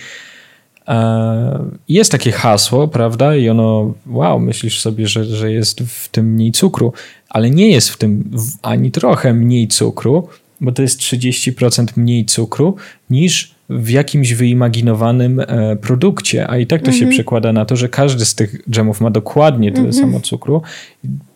E, 0.88 1.66
jest 1.90 2.12
takie 2.12 2.32
hasło, 2.32 2.88
prawda? 2.88 3.36
I 3.36 3.50
ono, 3.50 3.94
wow, 4.08 4.40
myślisz 4.40 4.82
sobie, 4.82 5.08
że, 5.08 5.26
że 5.26 5.52
jest 5.52 5.82
w 5.82 6.10
tym 6.10 6.34
mniej 6.34 6.52
cukru, 6.52 6.94
ale 7.30 7.50
nie 7.50 7.70
jest 7.70 7.90
w 7.90 7.98
tym 7.98 8.32
ani 8.62 8.92
trochę 8.92 9.34
mniej 9.34 9.68
cukru, 9.68 10.28
bo 10.62 10.72
to 10.72 10.82
jest 10.82 11.00
30% 11.00 11.86
mniej 11.96 12.26
cukru 12.26 12.76
niż 13.10 13.56
w 13.70 13.90
jakimś 13.90 14.34
wyimaginowanym 14.34 15.40
e, 15.40 15.76
produkcie, 15.76 16.48
a 16.50 16.58
i 16.58 16.68
tak 16.68 16.82
to 16.82 16.92
się 16.92 16.98
mhm. 16.98 17.12
przekłada 17.12 17.54
na 17.54 17.66
to, 17.66 17.76
że 17.76 17.90
każdy 17.90 18.26
z 18.26 18.36
tych 18.36 18.70
dżemów 18.70 19.02
ma 19.02 19.10
dokładnie 19.12 19.72
tyle 19.72 19.88
mhm. 19.88 20.04
samo 20.04 20.20
cukru. 20.20 20.62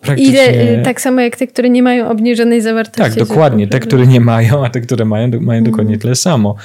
Praktycznie... 0.02 0.34
Ile, 0.34 0.82
tak 0.84 1.02
samo 1.02 1.22
jak 1.22 1.36
te, 1.36 1.48
które 1.48 1.70
nie 1.70 1.84
mają 1.84 2.10
obniżonej 2.10 2.62
zawartości. 2.62 3.20
Tak, 3.20 3.28
dokładnie. 3.28 3.68
Te, 3.68 3.80
które 3.80 4.08
nie 4.08 4.20
mają, 4.20 4.66
a 4.66 4.70
te, 4.70 4.82
które 4.82 5.06
mają, 5.06 5.28
mają 5.28 5.40
mhm. 5.40 5.64
dokładnie 5.64 5.98
tyle 5.98 6.16
samo. 6.16 6.56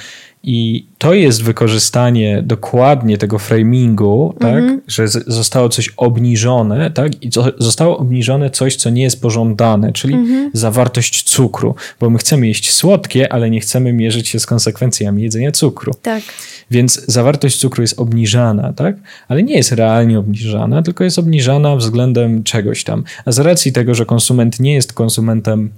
I 0.47 0.85
to 0.97 1.13
jest 1.13 1.43
wykorzystanie 1.43 2.43
dokładnie 2.45 3.17
tego 3.17 3.39
framingu, 3.39 4.33
tak, 4.39 4.55
mhm. 4.55 4.81
że 4.87 5.07
zostało 5.07 5.69
coś 5.69 5.89
obniżone, 5.97 6.91
tak, 6.91 7.23
i 7.23 7.29
zostało 7.57 7.97
obniżone 7.97 8.49
coś, 8.49 8.75
co 8.75 8.89
nie 8.89 9.03
jest 9.03 9.21
pożądane, 9.21 9.93
czyli 9.93 10.13
mhm. 10.13 10.51
zawartość 10.53 11.23
cukru, 11.23 11.75
bo 11.99 12.09
my 12.09 12.17
chcemy 12.17 12.47
jeść 12.47 12.71
słodkie, 12.71 13.33
ale 13.33 13.49
nie 13.49 13.59
chcemy 13.59 13.93
mierzyć 13.93 14.27
się 14.27 14.39
z 14.39 14.45
konsekwencjami 14.45 15.23
jedzenia 15.23 15.51
cukru. 15.51 15.93
Tak. 16.01 16.23
Więc 16.71 17.05
zawartość 17.07 17.57
cukru 17.57 17.81
jest 17.81 17.99
obniżana, 17.99 18.73
tak, 18.73 18.95
ale 19.27 19.43
nie 19.43 19.55
jest 19.55 19.71
realnie 19.71 20.19
obniżana, 20.19 20.83
tylko 20.83 21.03
jest 21.03 21.19
obniżana 21.19 21.75
względem 21.75 22.43
czegoś 22.43 22.83
tam. 22.83 23.03
A 23.25 23.31
z 23.31 23.39
racji 23.39 23.73
tego, 23.73 23.95
że 23.95 24.05
konsument 24.05 24.59
nie 24.59 24.73
jest 24.73 24.93
konsumentem 24.93 25.71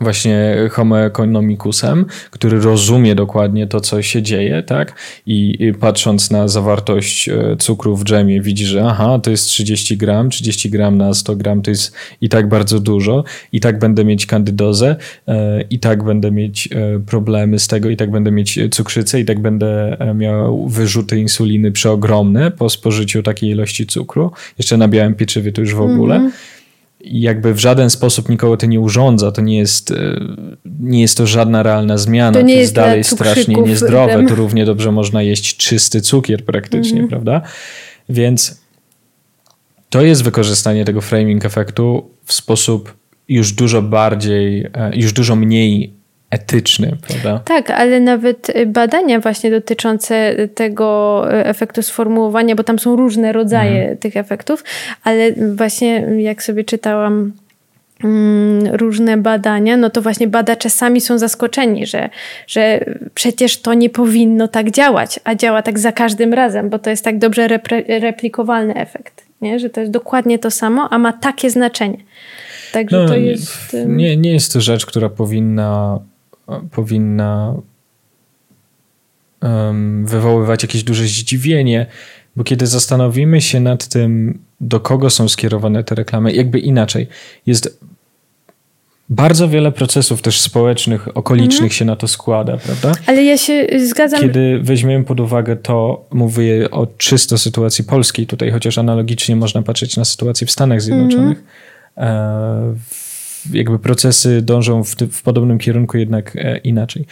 właśnie 0.00 0.56
homo 0.70 1.00
economicusem, 1.00 2.06
który 2.30 2.60
rozumie 2.60 3.14
dokładnie 3.14 3.66
to, 3.66 3.80
co 3.80 4.02
się 4.02 4.22
dzieje, 4.22 4.62
tak? 4.62 4.94
I, 5.26 5.72
patrząc 5.80 6.30
na 6.30 6.48
zawartość 6.48 7.28
e, 7.28 7.56
cukru 7.58 7.96
w 7.96 8.04
dżemie 8.04 8.40
widzi, 8.40 8.66
że 8.66 8.84
aha, 8.86 9.18
to 9.22 9.30
jest 9.30 9.46
30 9.46 9.96
gram, 9.96 10.30
30 10.30 10.70
gram 10.70 10.98
na 10.98 11.14
100 11.14 11.36
gram 11.36 11.62
to 11.62 11.70
jest 11.70 11.92
i 12.20 12.28
tak 12.28 12.48
bardzo 12.48 12.80
dużo, 12.80 13.24
i 13.52 13.60
tak 13.60 13.78
będę 13.78 14.04
mieć 14.04 14.26
kandydozę, 14.26 14.96
e, 15.28 15.62
i 15.62 15.78
tak 15.78 16.04
będę 16.04 16.30
mieć 16.30 16.68
e, 16.72 17.00
problemy 17.06 17.58
z 17.58 17.66
tego, 17.66 17.90
i 17.90 17.96
tak 17.96 18.10
będę 18.10 18.30
mieć 18.30 18.58
cukrzycę, 18.70 19.20
i 19.20 19.24
tak 19.24 19.40
będę 19.40 19.96
miał 20.14 20.68
wyrzuty 20.68 21.20
insuliny 21.20 21.72
przeogromne 21.72 22.50
po 22.50 22.70
spożyciu 22.70 23.22
takiej 23.22 23.50
ilości 23.50 23.86
cukru. 23.86 24.32
Jeszcze 24.58 24.76
na 24.76 24.88
białym 24.88 25.14
pieczywie 25.14 25.52
to 25.52 25.60
już 25.60 25.74
w 25.74 25.80
ogóle. 25.80 26.16
Mm 26.16 26.30
-hmm 26.30 26.57
jakby 27.10 27.54
w 27.54 27.58
żaden 27.58 27.90
sposób 27.90 28.28
nikogo 28.28 28.56
to 28.56 28.66
nie 28.66 28.80
urządza, 28.80 29.32
to 29.32 29.42
nie 29.42 29.58
jest, 29.58 29.90
e, 29.90 30.20
nie 30.80 31.00
jest 31.00 31.16
to 31.16 31.26
żadna 31.26 31.62
realna 31.62 31.98
zmiana, 31.98 32.32
to, 32.40 32.46
nie 32.46 32.54
to 32.54 32.60
jest, 32.60 32.74
dalej 32.74 33.04
strasznie 33.04 33.54
niezdrowe, 33.54 34.26
to 34.26 34.34
równie 34.34 34.64
dobrze 34.64 34.92
można 34.92 35.22
jeść 35.22 35.56
czysty 35.56 36.00
cukier 36.00 36.44
praktycznie, 36.44 37.00
mhm. 37.00 37.08
prawda? 37.08 37.42
Więc 38.08 38.60
to 39.90 40.02
jest 40.02 40.22
wykorzystanie 40.22 40.84
tego 40.84 41.00
framing 41.00 41.44
efektu 41.44 42.10
w 42.24 42.32
sposób 42.32 42.96
już 43.28 43.52
dużo 43.52 43.82
bardziej, 43.82 44.66
e, 44.74 44.90
już 44.96 45.12
dużo 45.12 45.36
mniej 45.36 45.97
etyczny, 46.30 46.96
prawda? 47.08 47.40
Tak, 47.44 47.70
ale 47.70 48.00
nawet 48.00 48.52
badania 48.66 49.20
właśnie 49.20 49.50
dotyczące 49.50 50.34
tego 50.54 51.22
efektu 51.32 51.82
sformułowania, 51.82 52.54
bo 52.56 52.64
tam 52.64 52.78
są 52.78 52.96
różne 52.96 53.32
rodzaje 53.32 53.80
mhm. 53.80 53.98
tych 53.98 54.16
efektów, 54.16 54.64
ale 55.04 55.32
właśnie 55.32 55.94
jak 56.18 56.42
sobie 56.42 56.64
czytałam 56.64 57.32
mm, 58.04 58.74
różne 58.74 59.16
badania, 59.16 59.76
no 59.76 59.90
to 59.90 60.02
właśnie 60.02 60.28
badacze 60.28 60.70
sami 60.70 61.00
są 61.00 61.18
zaskoczeni, 61.18 61.86
że, 61.86 62.10
że 62.46 62.84
przecież 63.14 63.60
to 63.60 63.74
nie 63.74 63.90
powinno 63.90 64.48
tak 64.48 64.70
działać, 64.70 65.20
a 65.24 65.34
działa 65.34 65.62
tak 65.62 65.78
za 65.78 65.92
każdym 65.92 66.34
razem, 66.34 66.70
bo 66.70 66.78
to 66.78 66.90
jest 66.90 67.04
tak 67.04 67.18
dobrze 67.18 67.48
repre- 67.48 68.00
replikowalny 68.00 68.74
efekt, 68.74 69.26
nie? 69.40 69.58
że 69.58 69.70
to 69.70 69.80
jest 69.80 69.92
dokładnie 69.92 70.38
to 70.38 70.50
samo, 70.50 70.88
a 70.90 70.98
ma 70.98 71.12
takie 71.12 71.50
znaczenie. 71.50 71.98
Także 72.72 72.96
no, 72.96 73.08
to 73.08 73.16
jest. 73.16 73.76
Nie, 73.86 74.16
nie 74.16 74.32
jest 74.32 74.52
to 74.52 74.60
rzecz, 74.60 74.86
która 74.86 75.08
powinna 75.08 75.98
powinna 76.70 77.54
wywoływać 80.04 80.62
jakieś 80.62 80.82
duże 80.82 81.04
zdziwienie, 81.04 81.86
bo 82.36 82.44
kiedy 82.44 82.66
zastanowimy 82.66 83.40
się 83.40 83.60
nad 83.60 83.88
tym, 83.88 84.38
do 84.60 84.80
kogo 84.80 85.10
są 85.10 85.28
skierowane 85.28 85.84
te 85.84 85.94
reklamy, 85.94 86.32
jakby 86.32 86.58
inaczej, 86.58 87.06
jest 87.46 87.78
bardzo 89.08 89.48
wiele 89.48 89.72
procesów 89.72 90.22
też 90.22 90.40
społecznych, 90.40 91.16
okolicznych 91.16 91.54
mhm. 91.54 91.70
się 91.70 91.84
na 91.84 91.96
to 91.96 92.08
składa, 92.08 92.56
prawda? 92.56 92.92
Ale 93.06 93.24
ja 93.24 93.38
się 93.38 93.66
zgadzam. 93.86 94.20
Kiedy 94.20 94.58
weźmiemy 94.62 95.04
pod 95.04 95.20
uwagę 95.20 95.56
to, 95.56 96.04
mówię 96.10 96.70
o 96.70 96.86
czysto 96.86 97.38
sytuacji 97.38 97.84
polskiej 97.84 98.26
tutaj, 98.26 98.50
chociaż 98.50 98.78
analogicznie 98.78 99.36
można 99.36 99.62
patrzeć 99.62 99.96
na 99.96 100.04
sytuację 100.04 100.46
w 100.46 100.50
Stanach 100.50 100.82
Zjednoczonych. 100.82 101.42
Mhm. 101.96 102.16
E, 102.16 102.74
jakby 103.52 103.78
procesy 103.78 104.42
dążą 104.42 104.84
w, 104.84 104.94
w 104.94 105.22
podobnym 105.22 105.58
kierunku, 105.58 105.98
jednak 105.98 106.36
e, 106.36 106.58
inaczej. 106.58 107.06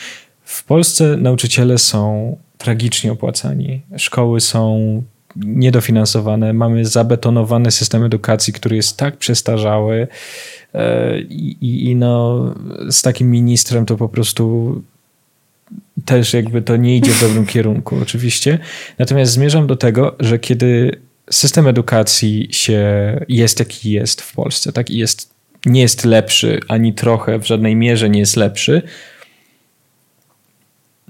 W 0.44 0.64
Polsce 0.64 1.16
nauczyciele 1.16 1.78
są 1.78 2.36
tragicznie 2.58 3.12
opłacani. 3.12 3.80
Szkoły 3.96 4.40
są 4.40 5.02
niedofinansowane. 5.36 6.52
Mamy 6.52 6.84
zabetonowany 6.84 7.70
system 7.70 8.04
edukacji, 8.04 8.52
który 8.52 8.76
jest 8.76 8.96
tak 8.96 9.16
przestarzały 9.16 10.08
e, 10.74 11.20
i, 11.20 11.90
i 11.90 11.96
no, 11.96 12.44
z 12.90 13.02
takim 13.02 13.30
ministrem 13.30 13.86
to 13.86 13.96
po 13.96 14.08
prostu 14.08 14.82
też 16.04 16.34
jakby 16.34 16.62
to 16.62 16.76
nie 16.76 16.96
idzie 16.96 17.10
w 17.10 17.20
dobrym 17.20 17.46
kierunku, 17.46 17.96
oczywiście. 18.02 18.58
Natomiast 18.98 19.32
zmierzam 19.32 19.66
do 19.66 19.76
tego, 19.76 20.16
że 20.20 20.38
kiedy 20.38 21.00
system 21.30 21.66
edukacji 21.66 22.48
się 22.50 22.80
jest 23.28 23.58
jaki 23.58 23.90
jest 23.90 24.22
w 24.22 24.34
Polsce, 24.34 24.72
tak 24.72 24.90
i 24.90 24.98
jest 24.98 25.35
nie 25.66 25.80
jest 25.80 26.04
lepszy, 26.04 26.60
ani 26.68 26.94
trochę, 26.94 27.38
w 27.38 27.46
żadnej 27.46 27.76
mierze 27.76 28.10
nie 28.10 28.18
jest 28.18 28.36
lepszy, 28.36 28.82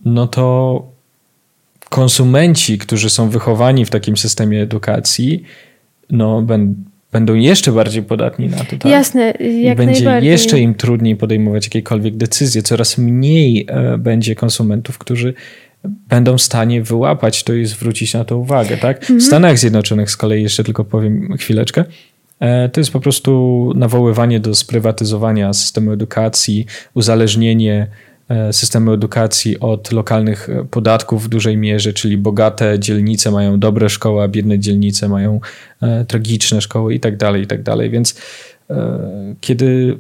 no 0.05 0.27
to 0.27 0.83
konsumenci, 1.89 2.79
którzy 2.79 3.11
są 3.11 3.31
wychowani 3.31 3.85
w 3.85 3.91
takim 3.91 4.17
systemie 4.17 4.63
edukacji, 4.63 5.43
no 6.11 6.47
będą 7.13 7.35
jeszcze 7.35 7.73
bardziej 7.73 8.03
podatni 8.03 8.49
na 8.49 8.57
to. 8.57 8.77
Tak? 8.79 8.93
Jasne, 8.93 9.23
jak 9.41 9.75
I 9.75 9.77
będzie 9.77 10.21
jeszcze 10.23 10.61
im 10.61 10.75
trudniej 10.75 11.17
podejmować 11.17 11.67
jakiekolwiek 11.67 12.17
decyzje. 12.17 12.63
Coraz 12.63 12.99
mniej 12.99 13.67
e, 13.69 13.99
będzie 13.99 14.35
konsumentów, 14.35 14.99
którzy 14.99 15.35
będą 15.85 16.39
w 16.39 16.43
stanie 16.43 16.83
wyłapać 16.83 17.45
to 17.45 17.55
i 17.55 17.67
zwrócić 17.67 18.15
na 18.15 18.25
to 18.25 18.39
uwagę. 18.39 18.77
Tak? 18.77 18.99
W 18.99 19.03
mhm. 19.03 19.21
Stanach 19.21 19.59
Zjednoczonych 19.59 20.11
z 20.11 20.17
kolei, 20.17 20.43
jeszcze 20.43 20.65
tylko 20.65 20.85
powiem 20.85 21.37
chwileczkę, 21.39 21.85
to 22.73 22.81
jest 22.81 22.91
po 22.91 23.01
prostu 23.01 23.73
nawoływanie 23.77 24.41
do 24.41 24.55
sprywatyzowania 24.55 25.53
systemu 25.53 25.93
edukacji, 25.93 26.67
uzależnienie 26.95 27.87
e, 28.29 28.53
systemu 28.53 28.93
edukacji 28.93 29.61
od 29.61 29.93
lokalnych 29.93 30.49
e, 30.49 30.65
podatków 30.65 31.25
w 31.25 31.29
dużej 31.29 31.57
mierze, 31.57 31.93
czyli 31.93 32.19
bogate 32.19 32.79
dzielnice 32.79 33.31
mają 33.31 33.59
dobre 33.59 33.89
szkoły, 33.89 34.23
a 34.23 34.29
biedne 34.29 34.59
dzielnice 34.59 35.09
mają 35.09 35.41
tragiczne 36.09 36.61
szkoły 36.61 36.95
i 36.95 37.01
tak 37.01 37.17
tak. 37.63 37.91
Więc 37.91 38.15
kiedy 39.41 39.99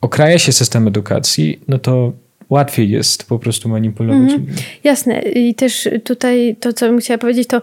okraja 0.00 0.38
się 0.38 0.52
system 0.52 0.88
edukacji, 0.88 1.60
no 1.68 1.78
to 1.78 2.12
łatwiej 2.50 2.90
jest 2.90 3.28
po 3.28 3.38
prostu 3.38 3.68
manipulować. 3.68 4.30
Mm, 4.30 4.46
jasne. 4.84 5.22
I 5.22 5.54
też 5.54 5.88
tutaj 6.04 6.56
to, 6.60 6.72
co 6.72 6.86
bym 6.88 6.98
chciała 6.98 7.18
powiedzieć, 7.18 7.48
to 7.48 7.62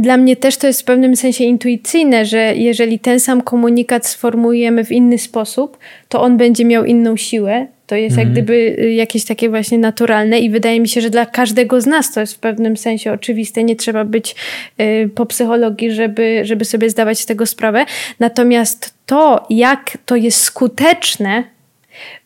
dla 0.00 0.16
mnie 0.16 0.36
też 0.36 0.56
to 0.56 0.66
jest 0.66 0.82
w 0.82 0.84
pewnym 0.84 1.16
sensie 1.16 1.44
intuicyjne, 1.44 2.24
że 2.24 2.54
jeżeli 2.56 2.98
ten 2.98 3.20
sam 3.20 3.42
komunikat 3.42 4.06
sformułujemy 4.06 4.84
w 4.84 4.92
inny 4.92 5.18
sposób, 5.18 5.78
to 6.08 6.22
on 6.22 6.36
będzie 6.36 6.64
miał 6.64 6.84
inną 6.84 7.16
siłę. 7.16 7.66
To 7.86 7.96
jest 7.96 8.18
mm. 8.18 8.28
jak 8.28 8.28
mhm. 8.28 8.32
gdyby 8.32 8.82
y, 8.84 8.92
jakieś 8.92 9.24
takie 9.24 9.48
właśnie 9.48 9.78
naturalne 9.78 10.38
i 10.38 10.50
wydaje 10.50 10.80
mi 10.80 10.88
się, 10.88 11.00
że 11.00 11.10
dla 11.10 11.26
każdego 11.26 11.80
z 11.80 11.86
nas 11.86 12.12
to 12.12 12.20
jest 12.20 12.34
w 12.34 12.38
pewnym 12.38 12.76
sensie 12.76 13.12
oczywiste. 13.12 13.64
Nie 13.64 13.76
trzeba 13.76 14.04
być 14.04 14.36
y, 14.80 15.10
po 15.14 15.26
psychologii, 15.26 15.92
żeby, 15.92 16.40
żeby 16.44 16.64
sobie 16.64 16.90
zdawać 16.90 17.20
z 17.20 17.26
tego 17.26 17.46
sprawę. 17.46 17.84
Natomiast 18.20 18.94
to, 19.06 19.46
jak 19.50 19.98
to 20.06 20.16
jest 20.16 20.40
skuteczne, 20.40 21.44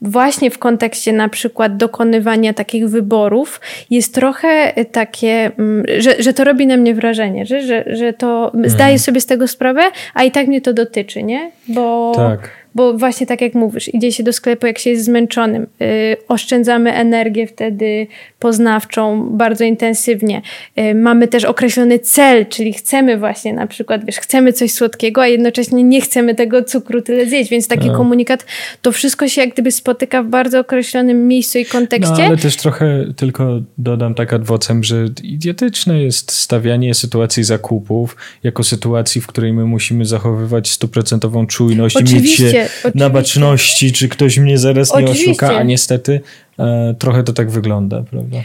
właśnie 0.02 0.50
w 0.50 0.58
kontekście 0.58 1.12
na 1.12 1.28
przykład 1.28 1.76
dokonywania 1.76 2.54
takich 2.54 2.88
wyborów 2.88 3.60
jest 3.90 4.14
trochę 4.14 4.72
takie, 4.92 5.50
mm, 5.58 5.84
że, 5.98 6.22
że 6.22 6.32
to 6.32 6.44
robi 6.44 6.66
na 6.66 6.76
mnie 6.76 6.94
wrażenie, 6.94 7.46
że, 7.46 7.62
że, 7.62 7.84
że 7.86 8.12
to 8.12 8.44
mhm. 8.44 8.70
zdaję 8.70 8.98
sobie 8.98 9.20
z 9.20 9.26
tego 9.26 9.48
sprawę, 9.48 9.82
a 10.14 10.24
i 10.24 10.30
tak 10.30 10.46
mnie 10.46 10.60
to 10.60 10.72
dotyczy, 10.72 11.22
nie? 11.22 11.50
Bo, 11.68 12.12
tak 12.16 12.62
bo 12.74 12.98
właśnie 12.98 13.26
tak 13.26 13.40
jak 13.40 13.54
mówisz, 13.54 13.94
idzie 13.94 14.12
się 14.12 14.22
do 14.22 14.32
sklepu, 14.32 14.66
jak 14.66 14.78
się 14.78 14.90
jest 14.90 15.04
zmęczonym. 15.04 15.66
Yy, 15.80 15.86
oszczędzamy 16.28 16.92
energię 16.92 17.46
wtedy 17.46 18.06
poznawczą 18.38 19.28
bardzo 19.30 19.64
intensywnie. 19.64 20.42
Yy, 20.76 20.94
mamy 20.94 21.28
też 21.28 21.44
określony 21.44 21.98
cel, 21.98 22.46
czyli 22.46 22.72
chcemy 22.72 23.18
właśnie 23.18 23.52
na 23.52 23.66
przykład, 23.66 24.04
wiesz, 24.04 24.16
chcemy 24.16 24.52
coś 24.52 24.72
słodkiego, 24.72 25.22
a 25.22 25.26
jednocześnie 25.26 25.84
nie 25.84 26.00
chcemy 26.00 26.34
tego 26.34 26.64
cukru 26.64 27.02
tyle 27.02 27.26
zjeść, 27.26 27.50
więc 27.50 27.68
taki 27.68 27.86
no. 27.88 27.96
komunikat, 27.96 28.46
to 28.82 28.92
wszystko 28.92 29.28
się 29.28 29.40
jak 29.40 29.50
gdyby 29.50 29.70
spotyka 29.70 29.91
w 30.24 30.28
bardzo 30.28 30.60
określonym 30.60 31.28
miejscu 31.28 31.58
i 31.58 31.64
kontekście. 31.64 32.14
No, 32.18 32.24
ale 32.24 32.36
też 32.36 32.56
trochę 32.56 33.04
tylko 33.16 33.60
dodam 33.78 34.14
tak 34.14 34.32
adwocem, 34.32 34.84
że 34.84 35.06
idiotyczne 35.22 36.02
jest 36.02 36.32
stawianie 36.32 36.94
sytuacji 36.94 37.44
zakupów 37.44 38.16
jako 38.42 38.64
sytuacji, 38.64 39.20
w 39.20 39.26
której 39.26 39.52
my 39.52 39.64
musimy 39.64 40.04
zachowywać 40.04 40.70
stuprocentową 40.70 41.46
czujność 41.46 41.96
Oczywiście. 41.96 42.42
i 42.42 42.46
mieć 42.46 42.52
się 42.52 42.58
oczywiście. 42.60 42.92
na 42.94 43.10
baczności, 43.10 43.92
czy 43.92 44.08
ktoś 44.08 44.38
mnie 44.38 44.58
zaraz 44.58 44.94
nie 44.94 45.04
oczywiście. 45.04 45.30
oszuka, 45.30 45.56
a 45.56 45.62
niestety 45.62 46.20
e, 46.58 46.94
trochę 46.98 47.22
to 47.22 47.32
tak 47.32 47.50
wygląda, 47.50 48.04
prawda? 48.10 48.38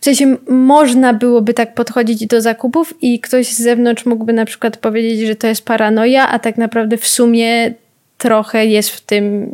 W 0.00 0.04
sensie 0.04 0.36
można 0.48 1.14
byłoby 1.14 1.54
tak 1.54 1.74
podchodzić 1.74 2.26
do 2.26 2.40
zakupów 2.40 2.94
i 3.02 3.20
ktoś 3.20 3.46
z 3.46 3.58
zewnątrz 3.58 4.06
mógłby 4.06 4.32
na 4.32 4.44
przykład 4.44 4.76
powiedzieć, 4.76 5.26
że 5.26 5.36
to 5.36 5.46
jest 5.46 5.64
paranoia, 5.64 6.28
a 6.28 6.38
tak 6.38 6.58
naprawdę 6.58 6.96
w 6.96 7.06
sumie 7.06 7.74
trochę 8.18 8.66
jest 8.66 8.90
w 8.90 9.00
tym 9.00 9.50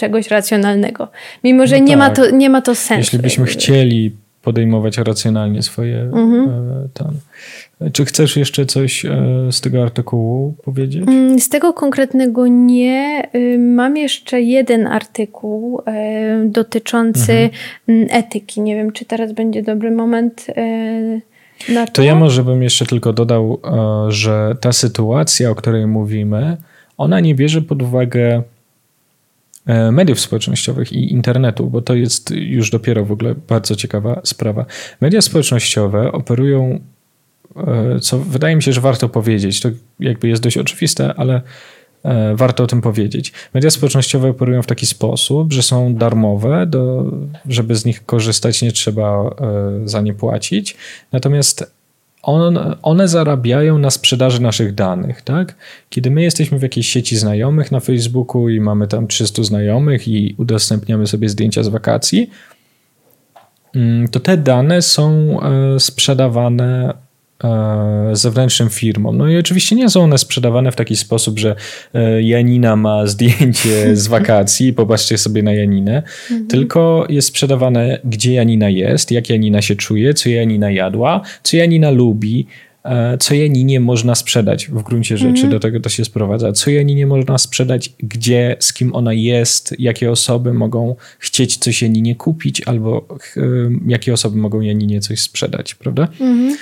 czegoś 0.00 0.28
racjonalnego. 0.28 1.08
Mimo, 1.44 1.66
że 1.66 1.78
no 1.78 1.84
nie, 1.84 1.96
tak. 1.96 1.98
ma 1.98 2.10
to, 2.10 2.30
nie 2.30 2.50
ma 2.50 2.62
to 2.62 2.74
sensu. 2.74 3.00
Jeśli 3.00 3.18
byśmy 3.18 3.46
chcieli 3.46 4.12
podejmować 4.42 4.98
racjonalnie 4.98 5.62
swoje 5.62 6.00
mhm. 6.00 6.48
E, 6.48 6.88
tam. 6.94 7.10
Czy 7.92 8.04
chcesz 8.04 8.36
jeszcze 8.36 8.66
coś 8.66 9.04
e, 9.04 9.10
z 9.50 9.60
tego 9.60 9.82
artykułu 9.82 10.54
powiedzieć? 10.64 11.02
Mm, 11.08 11.40
z 11.40 11.48
tego 11.48 11.72
konkretnego 11.72 12.46
nie. 12.46 13.28
Y, 13.34 13.58
mam 13.58 13.96
jeszcze 13.96 14.40
jeden 14.40 14.86
artykuł 14.86 15.82
e, 15.86 16.42
dotyczący 16.44 17.32
mhm. 17.32 17.50
Mm, 17.88 18.08
etyki. 18.10 18.60
Nie 18.60 18.74
wiem, 18.74 18.92
czy 18.92 19.04
teraz 19.04 19.32
będzie 19.32 19.62
dobry 19.62 19.90
moment 19.90 20.46
na 21.68 21.86
to. 21.86 21.92
To 21.92 22.02
ja 22.02 22.14
może 22.14 22.44
bym 22.44 22.62
jeszcze 22.62 22.86
tylko 22.86 23.12
dodał, 23.12 23.60
że 24.08 24.56
ta 24.60 24.72
sytuacja, 24.72 25.50
o 25.50 25.54
której 25.54 25.86
mówimy, 25.86 26.56
ona 26.98 27.20
nie 27.20 27.34
bierze 27.34 27.62
pod 27.62 27.82
uwagę 27.82 28.42
mediów 29.92 30.20
społecznościowych 30.20 30.92
i 30.92 31.12
internetu, 31.12 31.70
bo 31.70 31.82
to 31.82 31.94
jest 31.94 32.30
już 32.30 32.70
dopiero 32.70 33.04
w 33.04 33.12
ogóle 33.12 33.34
bardzo 33.48 33.76
ciekawa 33.76 34.20
sprawa. 34.24 34.66
Media 35.00 35.20
społecznościowe 35.20 36.12
operują, 36.12 36.80
e, 37.56 38.00
co 38.00 38.18
wydaje 38.18 38.56
mi 38.56 38.62
się, 38.62 38.72
że 38.72 38.80
warto 38.80 39.08
powiedzieć, 39.08 39.60
to 39.60 39.68
jakby 40.00 40.28
jest 40.28 40.42
dość 40.42 40.58
oczywiste, 40.58 41.14
ale 41.14 41.42
e, 42.02 42.34
warto 42.36 42.64
o 42.64 42.66
tym 42.66 42.80
powiedzieć. 42.80 43.32
Media 43.54 43.70
społecznościowe 43.70 44.28
operują 44.28 44.62
w 44.62 44.66
taki 44.66 44.86
sposób, 44.86 45.52
że 45.52 45.62
są 45.62 45.94
darmowe, 45.94 46.66
do, 46.66 47.04
żeby 47.48 47.74
z 47.74 47.84
nich 47.84 48.06
korzystać 48.06 48.62
nie 48.62 48.72
trzeba 48.72 49.36
za 49.84 50.00
nie 50.00 50.14
płacić. 50.14 50.76
Natomiast 51.12 51.79
on, 52.22 52.58
one 52.82 53.08
zarabiają 53.08 53.78
na 53.78 53.90
sprzedaży 53.90 54.42
naszych 54.42 54.74
danych, 54.74 55.22
tak? 55.22 55.54
Kiedy 55.90 56.10
my 56.10 56.22
jesteśmy 56.22 56.58
w 56.58 56.62
jakiejś 56.62 56.88
sieci 56.88 57.16
znajomych 57.16 57.72
na 57.72 57.80
Facebooku 57.80 58.48
i 58.48 58.60
mamy 58.60 58.88
tam 58.88 59.06
300 59.06 59.42
znajomych 59.42 60.08
i 60.08 60.34
udostępniamy 60.38 61.06
sobie 61.06 61.28
zdjęcia 61.28 61.62
z 61.62 61.68
wakacji, 61.68 62.30
mm, 63.74 64.08
to 64.08 64.20
te 64.20 64.36
dane 64.36 64.82
są 64.82 65.38
e, 65.42 65.80
sprzedawane 65.80 66.94
zewnętrznym 68.12 68.70
firmom. 68.70 69.18
No 69.18 69.28
i 69.28 69.36
oczywiście 69.36 69.76
nie 69.76 69.90
są 69.90 70.02
one 70.02 70.18
sprzedawane 70.18 70.72
w 70.72 70.76
taki 70.76 70.96
sposób, 70.96 71.38
że 71.38 71.56
e, 71.94 72.22
Janina 72.22 72.76
ma 72.76 73.06
zdjęcie 73.12 73.96
z 73.96 74.06
wakacji, 74.06 74.72
popatrzcie 74.72 75.18
sobie 75.18 75.42
na 75.42 75.52
Janinę, 75.52 76.02
mhm. 76.30 76.48
tylko 76.48 77.06
jest 77.08 77.28
sprzedawane, 77.28 77.98
gdzie 78.04 78.32
Janina 78.32 78.68
jest, 78.68 79.10
jak 79.10 79.30
Janina 79.30 79.62
się 79.62 79.76
czuje, 79.76 80.14
co 80.14 80.28
Janina 80.28 80.70
jadła, 80.70 81.20
co 81.42 81.56
Janina 81.56 81.90
lubi, 81.90 82.46
E, 82.84 83.18
co 83.18 83.34
Janinie 83.34 83.80
można 83.80 84.14
sprzedać 84.14 84.66
w 84.66 84.82
gruncie 84.82 85.16
rzeczy, 85.16 85.28
mhm. 85.28 85.50
do 85.50 85.60
tego 85.60 85.80
to 85.80 85.88
się 85.88 86.04
sprowadza. 86.04 86.52
Co 86.52 86.70
Janinie 86.70 87.06
można 87.06 87.38
sprzedać, 87.38 87.92
gdzie, 87.98 88.56
z 88.60 88.72
kim 88.72 88.94
ona 88.94 89.12
jest, 89.12 89.74
jakie 89.78 90.10
osoby 90.10 90.54
mogą 90.54 90.96
chcieć 91.18 91.56
coś 91.56 91.82
Janinie 91.82 92.14
kupić, 92.16 92.62
albo 92.66 93.06
e, 93.36 93.40
jakie 93.86 94.12
osoby 94.12 94.38
mogą 94.38 94.60
Janinie 94.60 95.00
coś 95.00 95.20
sprzedać, 95.20 95.74
prawda? 95.74 96.08
Mhm. 96.20 96.56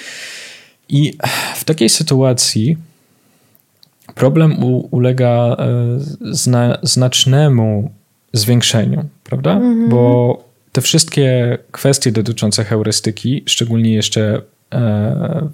I 0.89 1.19
w 1.57 1.65
takiej 1.65 1.89
sytuacji 1.89 2.77
problem 4.15 4.65
u, 4.65 4.89
ulega 4.91 5.57
e, 5.59 5.99
zna, 6.21 6.79
znacznemu 6.83 7.91
zwiększeniu, 8.33 9.05
prawda? 9.25 9.53
Mhm. 9.53 9.89
Bo 9.89 10.45
te 10.73 10.81
wszystkie 10.81 11.59
kwestie 11.71 12.13
dotyczące 12.13 12.65
heurystyki, 12.65 13.43
szczególnie 13.47 13.95
jeszcze 13.95 14.43
e, 14.73 15.49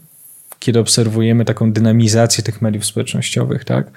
kiedy 0.64 0.80
obserwujemy 0.80 1.44
taką 1.44 1.72
dynamizację 1.72 2.44
tych 2.44 2.62
mediów 2.62 2.84
społecznościowych, 2.84 3.64
tak? 3.64 3.90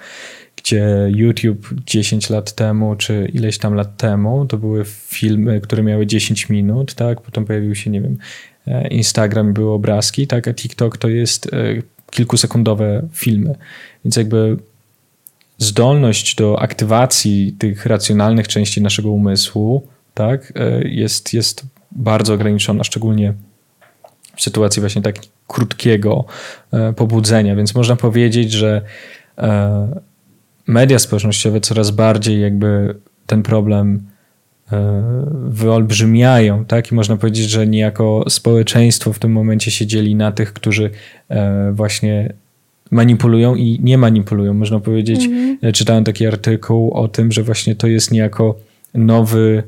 Gdzie 0.56 1.10
YouTube 1.14 1.68
10 1.86 2.30
lat 2.30 2.52
temu, 2.52 2.96
czy 2.96 3.30
ileś 3.34 3.58
tam 3.58 3.74
lat 3.74 3.96
temu, 3.96 4.46
to 4.46 4.56
były 4.56 4.84
filmy, 4.86 5.60
które 5.60 5.82
miały 5.82 6.06
10 6.06 6.48
minut, 6.48 6.94
tak? 6.94 7.20
Potem 7.20 7.44
pojawił 7.44 7.74
się, 7.74 7.90
nie 7.90 8.00
wiem, 8.00 8.18
Instagram, 8.90 9.52
były 9.52 9.72
obrazki, 9.72 10.26
tak? 10.26 10.48
A 10.48 10.54
TikTok 10.54 10.96
to 10.96 11.08
jest 11.08 11.46
e, 11.46 11.82
kilkusekundowe 12.10 13.02
filmy. 13.12 13.54
Więc 14.04 14.16
jakby 14.16 14.56
zdolność 15.58 16.34
do 16.34 16.60
aktywacji 16.60 17.52
tych 17.58 17.86
racjonalnych 17.86 18.48
części 18.48 18.82
naszego 18.82 19.10
umysłu, 19.10 19.86
tak? 20.14 20.52
E, 20.56 20.88
jest, 20.88 21.34
jest 21.34 21.62
bardzo 21.92 22.34
ograniczona, 22.34 22.84
szczególnie 22.84 23.34
w 24.36 24.42
sytuacji 24.42 24.80
właśnie 24.80 25.02
tak 25.02 25.16
krótkiego 25.46 26.24
e, 26.72 26.92
pobudzenia, 26.92 27.56
więc 27.56 27.74
można 27.74 27.96
powiedzieć, 27.96 28.52
że 28.52 28.82
e, 29.38 30.00
media 30.66 30.98
społecznościowe 30.98 31.60
coraz 31.60 31.90
bardziej 31.90 32.40
jakby 32.40 32.94
ten 33.26 33.42
problem 33.42 33.96
e, 33.96 34.17
wyolbrzymiają, 35.48 36.64
tak? 36.64 36.92
I 36.92 36.94
można 36.94 37.16
powiedzieć, 37.16 37.50
że 37.50 37.66
niejako 37.66 38.24
społeczeństwo 38.28 39.12
w 39.12 39.18
tym 39.18 39.32
momencie 39.32 39.70
się 39.70 39.86
dzieli 39.86 40.14
na 40.14 40.32
tych, 40.32 40.52
którzy 40.52 40.90
właśnie 41.72 42.32
manipulują 42.90 43.54
i 43.54 43.80
nie 43.82 43.98
manipulują. 43.98 44.54
Można 44.54 44.80
powiedzieć, 44.80 45.24
mhm. 45.24 45.72
czytałem 45.72 46.04
taki 46.04 46.26
artykuł 46.26 46.90
o 46.90 47.08
tym, 47.08 47.32
że 47.32 47.42
właśnie 47.42 47.74
to 47.74 47.86
jest 47.86 48.10
niejako 48.10 48.58
nowy 48.94 49.62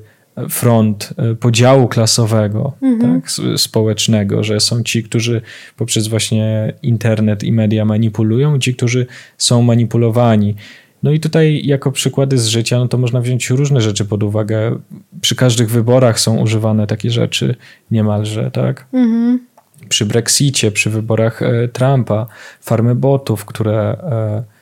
front 0.49 1.15
e, 1.17 1.35
podziału 1.35 1.89
klasowego, 1.89 2.73
mhm. 2.83 3.21
tak, 3.21 3.31
społecznego, 3.57 4.45
że 4.45 4.61
są 4.61 4.83
ci, 4.83 5.03
którzy 5.03 5.41
poprzez 5.77 6.09
właśnie 6.09 6.73
internet 6.83 7.45
i 7.45 7.53
media 7.53 7.85
manipulują, 7.85 8.57
i 8.57 8.61
ci, 8.61 8.75
którzy 8.75 9.07
są 9.39 9.63
manipulowani. 9.63 10.55
No 11.03 11.11
i 11.11 11.21
tutaj 11.21 11.61
jako 11.65 11.93
przykłady 11.93 12.39
z 12.39 12.47
życia, 12.47 12.79
no 12.79 12.89
to 12.89 12.99
można 12.99 13.21
wziąć 13.21 13.51
różne 13.51 13.81
rzeczy 13.81 14.05
pod 14.05 14.23
uwagę. 14.23 14.79
Przy 15.21 15.37
każdych 15.37 15.71
wyborach 15.71 16.21
są 16.21 16.39
używane 16.39 16.87
takie 16.87 17.11
rzeczy 17.11 17.57
niemalże, 17.91 18.51
tak? 18.51 18.87
Mhm. 18.93 19.41
Przy 19.89 20.07
Brexicie, 20.07 20.71
przy 20.71 20.91
wyborach 20.91 21.43
e, 21.43 21.69
Trumpa, 21.69 22.27
farmy 22.61 22.95
botów, 22.95 23.45
które 23.45 23.81
e, 23.81 24.61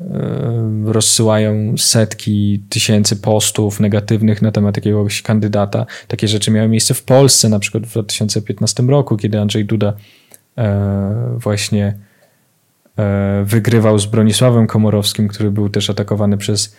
E, 0.00 0.92
rozsyłają 0.92 1.74
setki 1.78 2.62
tysięcy 2.68 3.16
postów 3.16 3.80
negatywnych 3.80 4.42
na 4.42 4.52
temat 4.52 4.76
jakiegoś 4.76 5.22
kandydata. 5.22 5.86
Takie 6.08 6.28
rzeczy 6.28 6.50
miały 6.50 6.68
miejsce 6.68 6.94
w 6.94 7.02
Polsce, 7.02 7.48
na 7.48 7.58
przykład 7.58 7.86
w 7.86 7.90
2015 7.92 8.82
roku, 8.82 9.16
kiedy 9.16 9.40
Andrzej 9.40 9.64
Duda 9.64 9.92
właśnie 11.36 11.98
wygrywał 13.44 13.98
z 13.98 14.06
Bronisławem 14.06 14.66
Komorowskim, 14.66 15.28
który 15.28 15.50
był 15.50 15.68
też 15.68 15.90
atakowany 15.90 16.38
przez 16.38 16.76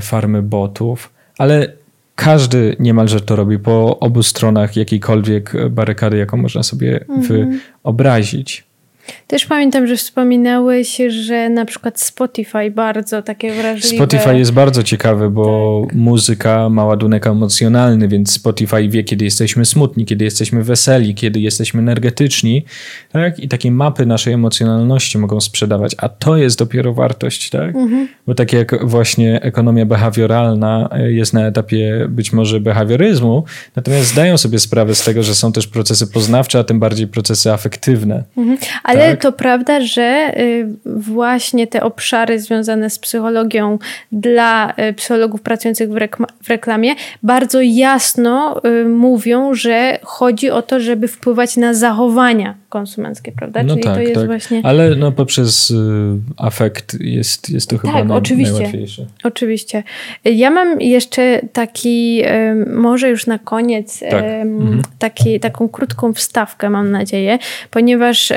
farmy 0.00 0.42
botów, 0.42 1.10
ale 1.38 1.72
każdy 2.14 2.76
niemalże 2.78 3.20
to 3.20 3.36
robi 3.36 3.58
po 3.58 3.98
obu 3.98 4.22
stronach 4.22 4.76
jakiejkolwiek 4.76 5.70
barykady, 5.70 6.16
jaką 6.16 6.36
można 6.36 6.62
sobie 6.62 7.00
mhm. 7.08 7.60
wyobrazić. 7.84 8.66
Też 9.26 9.46
pamiętam, 9.46 9.86
że 9.86 9.96
wspominałeś, 9.96 10.96
że 11.08 11.48
na 11.48 11.64
przykład 11.64 12.00
Spotify 12.00 12.70
bardzo 12.70 13.22
takie 13.22 13.52
wrażliwe. 13.54 13.96
Spotify 13.96 14.38
jest 14.38 14.52
bardzo 14.52 14.82
ciekawy, 14.82 15.30
bo 15.30 15.82
tak. 15.86 15.96
muzyka 15.96 16.68
ma 16.68 16.84
ładunek 16.84 17.26
emocjonalny, 17.26 18.08
więc 18.08 18.32
Spotify 18.32 18.88
wie, 18.88 19.04
kiedy 19.04 19.24
jesteśmy 19.24 19.64
smutni, 19.64 20.04
kiedy 20.04 20.24
jesteśmy 20.24 20.64
weseli, 20.64 21.14
kiedy 21.14 21.40
jesteśmy 21.40 21.80
energetyczni, 21.80 22.64
tak? 23.12 23.38
I 23.38 23.48
takie 23.48 23.70
mapy 23.70 24.06
naszej 24.06 24.32
emocjonalności 24.32 25.18
mogą 25.18 25.40
sprzedawać, 25.40 25.94
a 25.98 26.08
to 26.08 26.36
jest 26.36 26.58
dopiero 26.58 26.94
wartość, 26.94 27.50
tak? 27.50 27.76
Mhm. 27.76 28.08
Bo 28.26 28.34
tak 28.34 28.52
jak 28.52 28.86
właśnie 28.88 29.42
ekonomia 29.42 29.86
behawioralna 29.86 30.88
jest 31.06 31.32
na 31.32 31.46
etapie 31.46 32.06
być 32.08 32.32
może 32.32 32.60
behawioryzmu, 32.60 33.44
natomiast 33.76 34.08
zdają 34.08 34.38
sobie 34.38 34.58
sprawę 34.58 34.94
z 34.94 35.04
tego, 35.04 35.22
że 35.22 35.34
są 35.34 35.52
też 35.52 35.66
procesy 35.66 36.06
poznawcze, 36.06 36.58
a 36.58 36.64
tym 36.64 36.80
bardziej 36.80 37.06
procesy 37.06 37.52
afektywne. 37.52 38.24
Mhm. 38.36 38.58
Ale 38.84 38.95
ale 39.02 39.10
tak. 39.10 39.22
to 39.22 39.32
prawda, 39.32 39.80
że 39.80 40.32
y, 40.38 40.66
właśnie 40.86 41.66
te 41.66 41.82
obszary 41.82 42.40
związane 42.40 42.90
z 42.90 42.98
psychologią 42.98 43.78
dla 44.12 44.74
y, 44.90 44.92
psychologów 44.92 45.42
pracujących 45.42 45.90
w 46.42 46.48
reklamie 46.48 46.94
bardzo 47.22 47.58
jasno 47.62 48.60
y, 48.64 48.88
mówią, 48.88 49.54
że 49.54 49.98
chodzi 50.02 50.50
o 50.50 50.62
to, 50.62 50.80
żeby 50.80 51.08
wpływać 51.08 51.56
na 51.56 51.74
zachowania 51.74 52.54
konsumenckie, 52.68 53.32
prawda? 53.32 53.62
No 53.62 53.68
Czyli 53.68 53.82
tak, 53.82 53.94
to 53.94 54.00
jest 54.00 54.14
tak. 54.14 54.26
właśnie. 54.26 54.60
Ale 54.64 54.96
no 54.96 55.12
poprzez 55.12 55.72
afekt 56.36 57.00
jest, 57.00 57.50
jest 57.50 57.70
to 57.70 57.78
chyba 57.78 57.92
tak, 57.92 58.08
naj, 58.08 58.18
oczywiście, 58.18 58.52
najłatwiejsze. 58.52 59.06
Oczywiście. 59.24 59.82
Ja 60.24 60.50
mam 60.50 60.80
jeszcze 60.80 61.40
taki, 61.52 62.22
może 62.76 63.08
już 63.08 63.26
na 63.26 63.38
koniec, 63.38 64.00
tak. 64.00 64.24
mhm. 64.24 64.82
taki, 64.98 65.40
taką 65.40 65.68
krótką 65.68 66.12
wstawkę, 66.12 66.70
mam 66.70 66.90
nadzieję, 66.90 67.38
ponieważ 67.70 68.32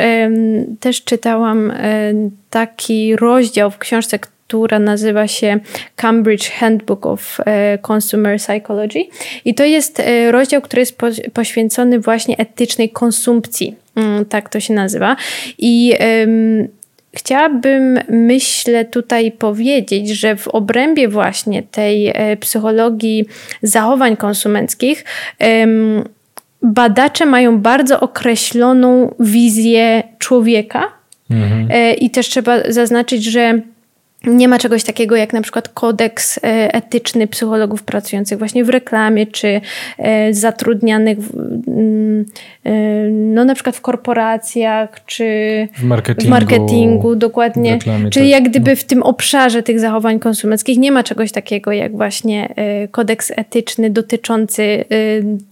też 0.79 1.03
czytałam 1.03 1.71
e, 1.71 2.13
taki 2.49 3.15
rozdział 3.15 3.71
w 3.71 3.77
książce, 3.77 4.19
która 4.19 4.79
nazywa 4.79 5.27
się 5.27 5.59
Cambridge 5.95 6.49
Handbook 6.49 7.05
of 7.05 7.37
e, 7.45 7.77
Consumer 7.91 8.39
Psychology. 8.39 8.99
I 9.45 9.55
to 9.55 9.63
jest 9.63 9.99
e, 9.99 10.31
rozdział, 10.31 10.61
który 10.61 10.79
jest 10.79 10.97
poświęcony 11.33 11.99
właśnie 11.99 12.37
etycznej 12.37 12.89
konsumpcji. 12.89 13.75
Mm, 13.95 14.25
tak 14.25 14.49
to 14.49 14.59
się 14.59 14.73
nazywa. 14.73 15.15
I 15.57 15.93
chciałabym, 17.13 17.99
myślę, 18.09 18.85
tutaj 18.85 19.31
powiedzieć, 19.31 20.09
że 20.09 20.35
w 20.35 20.47
obrębie 20.47 21.07
właśnie 21.07 21.63
tej 21.63 22.13
psychologii 22.39 23.25
zachowań 23.61 24.17
konsumenckich 24.17 25.05
um, 25.39 26.03
badacze 26.73 27.25
mają 27.25 27.59
bardzo 27.59 27.99
określoną 27.99 29.15
wizję 29.19 30.03
człowieka. 30.17 30.87
Mhm. 31.31 31.67
E, 31.71 31.93
I 31.93 32.09
też 32.09 32.27
trzeba 32.27 32.71
zaznaczyć, 32.71 33.23
że 33.23 33.61
nie 34.23 34.47
ma 34.47 34.59
czegoś 34.59 34.83
takiego 34.83 35.15
jak 35.15 35.33
na 35.33 35.41
przykład 35.41 35.69
kodeks 35.69 36.37
e, 36.37 36.41
etyczny 36.73 37.27
psychologów 37.27 37.83
pracujących 37.83 38.39
właśnie 38.39 38.63
w 38.63 38.69
reklamie, 38.69 39.27
czy 39.27 39.61
e, 39.97 40.33
zatrudnianych 40.33 41.19
w, 41.21 41.37
mm, 41.67 42.25
e, 42.63 42.71
no 43.09 43.45
na 43.45 43.55
przykład 43.55 43.75
w 43.75 43.81
korporacjach, 43.81 45.05
czy 45.05 45.23
w 45.77 45.83
marketingu, 45.83 46.27
w 46.27 46.29
marketingu 46.29 47.15
dokładnie. 47.15 47.73
Reklamie, 47.73 48.09
Czyli 48.09 48.31
tak. 48.31 48.41
jak 48.41 48.49
gdyby 48.49 48.69
no. 48.71 48.75
w 48.75 48.83
tym 48.83 49.03
obszarze 49.03 49.63
tych 49.63 49.79
zachowań 49.79 50.19
konsumenckich 50.19 50.77
nie 50.77 50.91
ma 50.91 51.03
czegoś 51.03 51.31
takiego 51.31 51.71
jak 51.71 51.91
właśnie 51.91 52.53
kodeks 52.91 53.31
etyczny 53.35 53.89
dotyczący 53.89 54.85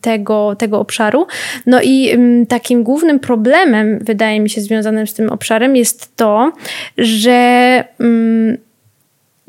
tego, 0.01 0.55
tego 0.55 0.79
obszaru. 0.79 1.27
No 1.65 1.81
i 1.81 2.09
mm, 2.09 2.45
takim 2.45 2.83
głównym 2.83 3.19
problemem, 3.19 3.99
wydaje 3.99 4.39
mi 4.39 4.49
się, 4.49 4.61
związanym 4.61 5.07
z 5.07 5.13
tym 5.13 5.29
obszarem 5.29 5.75
jest 5.75 6.15
to, 6.15 6.51
że 6.97 7.83
mm, 7.99 8.56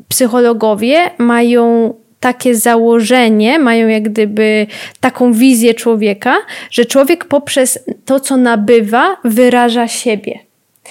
psychologowie 0.09 0.97
mają 1.17 1.93
takie 2.19 2.55
założenie, 2.55 3.59
mają 3.59 3.87
jak 3.87 4.03
gdyby 4.03 4.67
taką 4.99 5.33
wizję 5.33 5.73
człowieka, 5.73 6.35
że 6.71 6.85
człowiek 6.85 7.25
poprzez 7.25 7.79
to, 8.05 8.19
co 8.19 8.37
nabywa, 8.37 9.17
wyraża 9.23 9.87
siebie. 9.87 10.39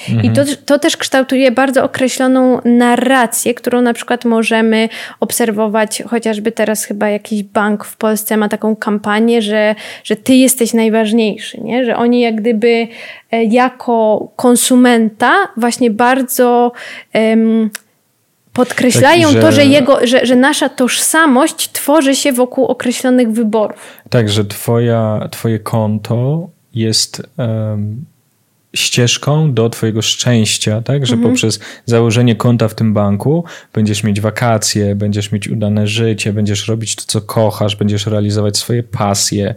Mhm. 0.09 0.25
I 0.25 0.31
to, 0.31 0.43
to 0.67 0.79
też 0.79 0.97
kształtuje 0.97 1.51
bardzo 1.51 1.85
określoną 1.85 2.61
narrację, 2.65 3.55
którą 3.55 3.83
na 3.83 3.93
przykład 3.93 4.25
możemy 4.25 4.89
obserwować, 5.21 6.03
chociażby 6.07 6.53
teraz 6.53 6.85
chyba 6.85 7.09
jakiś 7.09 7.43
bank 7.43 7.85
w 7.85 7.97
Polsce 7.97 8.37
ma 8.37 8.49
taką 8.49 8.77
kampanię, 8.77 9.43
że, 9.43 9.75
że 10.05 10.17
ty 10.17 10.35
jesteś 10.35 10.75
najważniejszy, 10.75 11.61
nie? 11.61 11.85
że 11.85 11.97
oni 11.97 12.21
jak 12.21 12.35
gdyby 12.35 12.89
e, 13.31 13.45
jako 13.45 14.29
konsumenta 14.37 15.35
właśnie 15.57 15.91
bardzo 15.91 16.73
um, 17.15 17.71
podkreślają 18.59 19.33
że... 19.33 19.41
to, 19.41 19.53
że, 19.53 19.65
jego, 19.65 20.07
że, 20.07 20.27
że 20.27 20.37
nasza 20.37 20.69
tożsamość 20.69 21.73
tworzy 21.73 22.15
się 22.15 22.33
wokół 22.33 22.65
określonych 22.65 23.33
wyborów. 23.33 23.77
Tak, 24.11 24.29
że 24.29 24.45
twoja, 24.45 25.29
twoje 25.31 25.59
konto 25.59 26.49
jest 26.75 27.23
um, 27.37 28.05
ścieżką 28.77 29.55
do 29.55 29.71
twojego 29.71 30.03
szczęścia, 30.03 30.83
tak? 30.83 31.07
Że 31.07 31.15
mhm. 31.15 31.33
poprzez 31.33 31.61
założenie 31.87 32.37
konta 32.37 32.69
w 32.69 32.75
tym 32.75 32.95
banku 32.95 33.45
będziesz 33.73 34.05
mieć 34.05 34.21
wakacje, 34.21 34.95
będziesz 34.95 35.33
mieć 35.33 35.49
udane 35.49 35.87
życie, 35.87 36.33
będziesz 36.33 36.69
robić 36.69 36.97
to, 36.97 37.03
co 37.07 37.21
kochasz, 37.21 37.77
będziesz 37.77 38.07
realizować 38.07 38.57
swoje 38.57 38.83
pasje. 38.83 39.55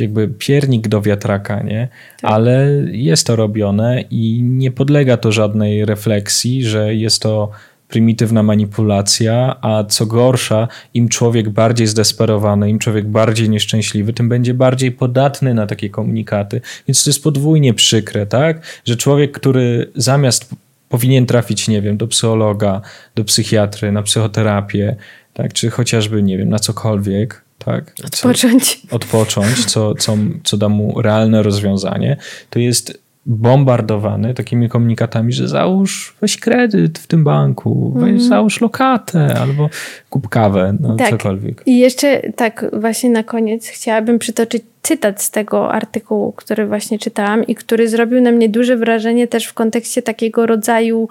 Jakby 0.00 0.28
piernik 0.28 0.88
do 0.88 1.02
wiatraka, 1.02 1.62
nie? 1.62 1.88
Tak. 2.20 2.32
Ale 2.32 2.68
jest 2.92 3.26
to 3.26 3.36
robione 3.36 4.04
i 4.10 4.42
nie 4.42 4.70
podlega 4.70 5.16
to 5.16 5.32
żadnej 5.32 5.84
refleksji, 5.84 6.64
że 6.64 6.94
jest 6.94 7.22
to 7.22 7.50
prymitywna 7.94 8.42
manipulacja, 8.42 9.56
a 9.60 9.84
co 9.84 10.06
gorsza, 10.06 10.68
im 10.94 11.08
człowiek 11.08 11.50
bardziej 11.50 11.86
zdesperowany, 11.86 12.70
im 12.70 12.78
człowiek 12.78 13.06
bardziej 13.08 13.50
nieszczęśliwy, 13.50 14.12
tym 14.12 14.28
będzie 14.28 14.54
bardziej 14.54 14.92
podatny 14.92 15.54
na 15.54 15.66
takie 15.66 15.90
komunikaty. 15.90 16.60
Więc 16.88 17.04
to 17.04 17.10
jest 17.10 17.22
podwójnie 17.22 17.74
przykre, 17.74 18.26
tak? 18.26 18.62
Że 18.84 18.96
człowiek, 18.96 19.32
który 19.32 19.90
zamiast 19.96 20.50
powinien 20.88 21.26
trafić, 21.26 21.68
nie 21.68 21.82
wiem, 21.82 21.96
do 21.96 22.06
psychologa, 22.06 22.80
do 23.14 23.24
psychiatry, 23.24 23.92
na 23.92 24.02
psychoterapię, 24.02 24.96
tak, 25.34 25.52
czy 25.52 25.70
chociażby, 25.70 26.22
nie 26.22 26.38
wiem, 26.38 26.48
na 26.48 26.58
cokolwiek, 26.58 27.44
tak? 27.58 27.94
Odpocząć. 28.04 28.80
Co, 28.88 28.96
odpocząć, 28.96 29.64
co, 29.64 29.94
co, 29.94 30.16
co 30.44 30.56
da 30.56 30.68
mu 30.68 31.02
realne 31.02 31.42
rozwiązanie, 31.42 32.16
to 32.50 32.58
jest 32.58 33.03
bombardowany 33.26 34.34
takimi 34.34 34.68
komunikatami, 34.68 35.32
że 35.32 35.48
załóż, 35.48 36.16
weź 36.20 36.36
kredyt 36.36 36.98
w 36.98 37.06
tym 37.06 37.24
banku, 37.24 37.92
weź 37.96 38.10
mm. 38.10 38.20
załóż 38.20 38.60
lokatę 38.60 39.36
albo 39.40 39.70
kup 40.10 40.28
kawę, 40.28 40.76
no 40.80 40.96
tak. 40.96 41.10
cokolwiek. 41.10 41.62
I 41.66 41.78
jeszcze 41.78 42.22
tak 42.36 42.66
właśnie 42.72 43.10
na 43.10 43.22
koniec 43.22 43.68
chciałabym 43.68 44.18
przytoczyć 44.18 44.62
cytat 44.82 45.22
z 45.22 45.30
tego 45.30 45.72
artykułu, 45.72 46.32
który 46.32 46.66
właśnie 46.66 46.98
czytałam 46.98 47.46
i 47.46 47.54
który 47.54 47.88
zrobił 47.88 48.20
na 48.20 48.30
mnie 48.30 48.48
duże 48.48 48.76
wrażenie 48.76 49.28
też 49.28 49.46
w 49.46 49.54
kontekście 49.54 50.02
takiego 50.02 50.46
rodzaju 50.46 51.08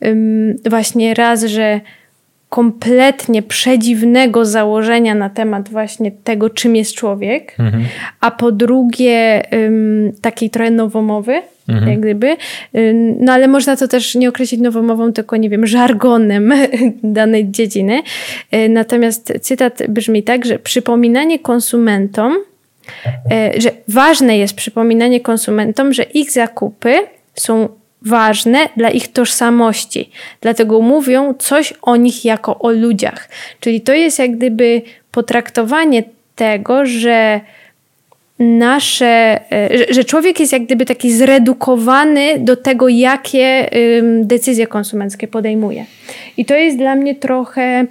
um, 0.00 0.56
właśnie 0.70 1.14
raz, 1.14 1.44
że 1.44 1.80
kompletnie 2.48 3.42
przedziwnego 3.42 4.44
założenia 4.44 5.14
na 5.14 5.30
temat 5.30 5.68
właśnie 5.68 6.10
tego, 6.24 6.50
czym 6.50 6.76
jest 6.76 6.94
człowiek, 6.94 7.54
mhm. 7.58 7.84
a 8.20 8.30
po 8.30 8.52
drugie 8.52 9.42
um, 9.52 10.12
takiej 10.22 10.50
trochę 10.50 10.70
nowomowy, 10.70 11.42
mhm. 11.68 11.88
jak 11.90 12.00
gdyby. 12.00 12.36
No 13.20 13.32
ale 13.32 13.48
można 13.48 13.76
to 13.76 13.88
też 13.88 14.14
nie 14.14 14.28
określić 14.28 14.60
nowomową, 14.60 15.12
tylko 15.12 15.36
nie 15.36 15.50
wiem, 15.50 15.66
żargonem 15.66 16.52
danej 17.02 17.50
dziedziny. 17.50 18.02
Y, 18.54 18.68
natomiast 18.68 19.32
cytat 19.40 19.82
brzmi 19.88 20.22
tak, 20.22 20.44
że 20.44 20.58
przypominanie 20.58 21.38
konsumentom, 21.38 22.36
y, 23.56 23.60
że 23.60 23.70
ważne 23.88 24.38
jest 24.38 24.54
przypominanie 24.54 25.20
konsumentom, 25.20 25.92
że 25.92 26.02
ich 26.02 26.30
zakupy 26.30 26.94
są 27.34 27.68
ważne 28.06 28.68
dla 28.76 28.90
ich 28.90 29.12
tożsamości. 29.12 30.10
Dlatego 30.40 30.80
mówią 30.80 31.34
coś 31.38 31.74
o 31.82 31.96
nich 31.96 32.24
jako 32.24 32.58
o 32.58 32.70
ludziach. 32.70 33.28
Czyli 33.60 33.80
to 33.80 33.92
jest 33.92 34.18
jak 34.18 34.36
gdyby 34.36 34.82
potraktowanie 35.10 36.02
tego, 36.34 36.86
że 36.86 37.40
nasze, 38.38 39.40
e, 39.52 39.94
że 39.94 40.04
człowiek 40.04 40.40
jest 40.40 40.52
jak 40.52 40.64
gdyby 40.64 40.86
taki 40.86 41.12
zredukowany 41.12 42.38
do 42.38 42.56
tego, 42.56 42.88
jakie 42.88 43.70
decyzje 44.22 44.66
konsumenckie 44.66 45.28
podejmuje. 45.28 45.84
I 46.36 46.44
to 46.44 46.54
jest 46.54 46.78
dla 46.78 46.94
mnie 46.94 47.14
trochę. 47.14 47.86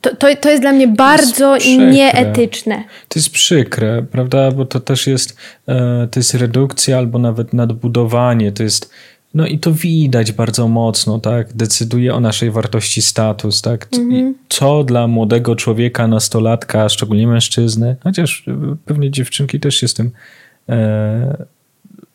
To, 0.00 0.16
to, 0.16 0.36
to 0.40 0.50
jest 0.50 0.62
dla 0.62 0.72
mnie 0.72 0.88
bardzo 0.88 1.56
nieetyczne. 1.90 2.84
To 3.08 3.18
jest 3.18 3.30
przykre, 3.30 4.02
prawda? 4.02 4.50
Bo 4.50 4.64
to 4.64 4.80
też 4.80 5.06
jest, 5.06 5.36
e, 5.68 6.08
to 6.10 6.20
jest 6.20 6.34
redukcja 6.34 6.98
albo 6.98 7.18
nawet 7.18 7.52
nadbudowanie. 7.52 8.52
To 8.52 8.62
jest 8.62 8.90
no 9.34 9.46
i 9.46 9.58
to 9.58 9.72
widać 9.72 10.32
bardzo 10.32 10.68
mocno, 10.68 11.18
tak? 11.18 11.52
Decyduje 11.52 12.14
o 12.14 12.20
naszej 12.20 12.50
wartości 12.50 13.02
status, 13.02 13.62
tak? 13.62 13.88
Mhm. 13.98 14.34
Co 14.48 14.84
dla 14.84 15.06
młodego 15.06 15.56
człowieka, 15.56 16.08
nastolatka, 16.08 16.88
szczególnie 16.88 17.26
mężczyzny, 17.26 17.96
chociaż 18.04 18.44
pewnie 18.84 19.10
dziewczynki 19.10 19.60
też 19.60 19.74
się 19.74 19.88
z 19.88 19.94
tym 19.94 20.10
e, 20.68 21.46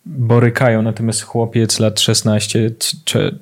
borykają, 0.06 0.82
natomiast 0.82 1.22
chłopiec 1.22 1.80
lat 1.80 2.00
16, 2.00 2.72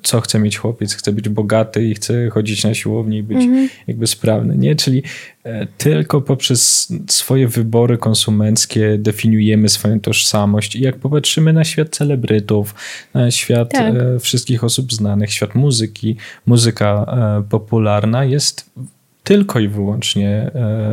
co 0.02 0.20
chce 0.20 0.38
mieć 0.38 0.58
chłopiec? 0.58 0.94
Chce 0.94 1.12
być 1.12 1.28
bogaty 1.28 1.88
i 1.88 1.94
chce 1.94 2.30
chodzić 2.30 2.64
na 2.64 2.74
siłownię 2.74 3.18
i 3.18 3.22
być 3.22 3.44
mhm. 3.44 3.68
jakby 3.86 4.06
sprawny, 4.06 4.56
nie? 4.56 4.76
Czyli 4.76 5.02
e, 5.44 5.66
tylko 5.66 6.20
poprzez 6.20 6.92
swoje 7.08 7.48
wybory 7.48 7.98
konsumenckie 7.98 8.98
definiujemy 8.98 9.68
swoją 9.68 10.00
tożsamość 10.00 10.76
i 10.76 10.80
jak 10.80 10.96
popatrzymy 10.96 11.52
na 11.52 11.64
świat 11.64 11.88
celebrytów, 11.88 12.74
na 13.14 13.30
świat 13.30 13.72
tak. 13.72 13.94
E, 13.94 14.18
wszystkich 14.18 14.64
osób 14.64 14.92
znanych, 14.92 15.32
świat 15.32 15.54
muzyki, 15.54 16.16
muzyka 16.46 17.06
e, 17.38 17.48
popularna 17.50 18.24
jest 18.24 18.70
tylko 19.24 19.60
i 19.60 19.68
wyłącznie 19.68 20.50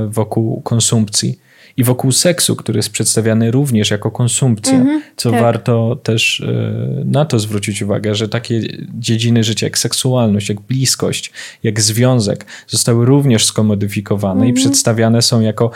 wokół 0.08 0.62
konsumpcji 0.62 1.40
i 1.80 1.84
wokół 1.84 2.12
seksu, 2.12 2.56
który 2.56 2.78
jest 2.78 2.90
przedstawiany 2.90 3.52
również 3.52 3.92
jako 3.92 4.12
konsumpcja, 4.12 4.80
-hmm, 4.80 5.00
co 5.16 5.32
tak. 5.32 5.42
warto 5.42 6.00
też 6.04 6.42
e, 6.42 7.06
na 7.06 7.26
to 7.26 7.40
zwrócić 7.40 7.82
uwagę, 7.82 8.16
że 8.16 8.30
takie 8.30 8.62
dziedziny 9.00 9.44
życia 9.44 9.66
jak 9.66 9.78
seksualność, 9.78 10.50
jak 10.50 10.62
bliskość, 10.62 11.32
jak 11.64 11.82
związek 11.82 12.46
zostały 12.68 13.06
również 13.06 13.46
skomodyfikowane 13.46 14.46
i 14.46 14.50
mhm. 14.50 14.56
przedstawiane 14.56 15.22
są 15.22 15.42
jako 15.42 15.72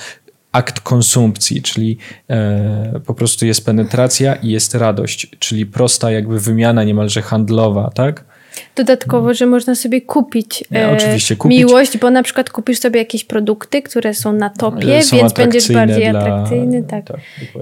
akt 0.52 0.80
konsumpcji, 0.80 1.62
czyli 1.62 1.98
e, 2.30 3.00
po 3.06 3.14
prostu 3.14 3.46
jest 3.46 3.66
penetracja 3.66 4.36
i 4.36 4.50
jest 4.50 4.76
radość, 4.76 5.28
czyli 5.40 5.66
prosta 5.66 6.12
jakby 6.12 6.40
wymiana 6.40 6.84
niemalże 6.84 7.22
handlowa, 7.22 7.90
tak? 7.96 8.26
Dodatkowo, 8.76 9.34
że 9.34 9.46
można 9.46 9.76
sobie 9.76 10.02
kupić, 10.02 10.64
ja, 10.72 10.80
e, 10.80 10.92
oczywiście, 10.92 11.36
kupić, 11.36 11.58
miłość, 11.58 11.98
bo 11.98 12.10
na 12.10 12.24
przykład 12.24 12.50
kupisz 12.50 12.80
sobie 12.80 13.00
jakieś 13.00 13.24
produkty, 13.24 13.82
które 13.82 14.14
są 14.14 14.34
na 14.34 14.50
topie, 14.50 15.04
są 15.04 15.18
więc 15.18 15.34
będziesz 15.34 15.72
bardziej 15.72 16.10
dla... 16.10 16.20
atrakcyjny. 16.20 16.84
Tak, 16.84 17.06
tak 17.06 17.20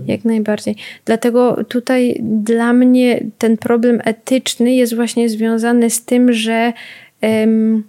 jak 0.07 0.25
najbardziej. 0.25 0.75
Dlatego 1.05 1.63
tutaj 1.63 2.17
dla 2.21 2.73
mnie 2.73 3.23
ten 3.37 3.57
problem 3.57 4.01
etyczny 4.03 4.73
jest 4.73 4.95
właśnie 4.95 5.29
związany 5.29 5.89
z 5.89 6.05
tym, 6.05 6.33
że 6.33 6.73
um, 7.21 7.83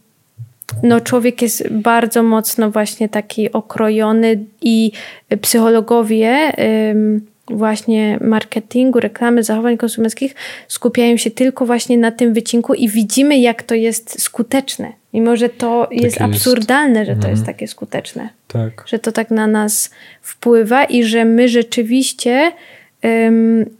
no, 0.83 1.01
człowiek 1.01 1.43
jest 1.43 1.69
bardzo 1.71 2.23
mocno 2.23 2.71
właśnie 2.71 3.09
taki 3.09 3.53
okrojony 3.53 4.45
i 4.62 4.93
psychologowie 5.41 6.53
um, 6.59 7.32
właśnie 7.57 8.19
marketingu, 8.21 9.01
reklamy, 9.01 9.43
zachowań 9.43 9.77
konsumenckich 9.77 10.35
skupiają 10.69 11.17
się 11.17 11.31
tylko 11.31 11.67
właśnie 11.67 11.99
na 11.99 12.11
tym 12.11 12.35
wycinku 12.35 12.75
i 12.75 12.88
widzimy, 12.88 13.38
jak 13.38 13.62
to 13.62 13.75
jest 13.75 14.23
skuteczne. 14.23 14.93
Mimo, 15.15 15.37
że 15.37 15.49
to 15.49 15.83
tak 15.83 15.93
jest, 15.93 16.05
jest 16.05 16.21
absurdalne, 16.21 17.07
że 17.07 17.17
to 17.17 17.29
jest 17.29 17.41
mhm. 17.41 17.47
takie 17.47 17.69
skuteczne. 17.69 18.29
Tak. 18.49 18.85
Że 18.87 18.99
to 18.99 19.12
tak 19.12 19.31
na 19.31 19.47
nas 19.47 19.91
wpływa 20.23 20.85
i 20.85 21.05
że 21.05 21.25
my 21.25 21.49
rzeczywiście 21.49 22.53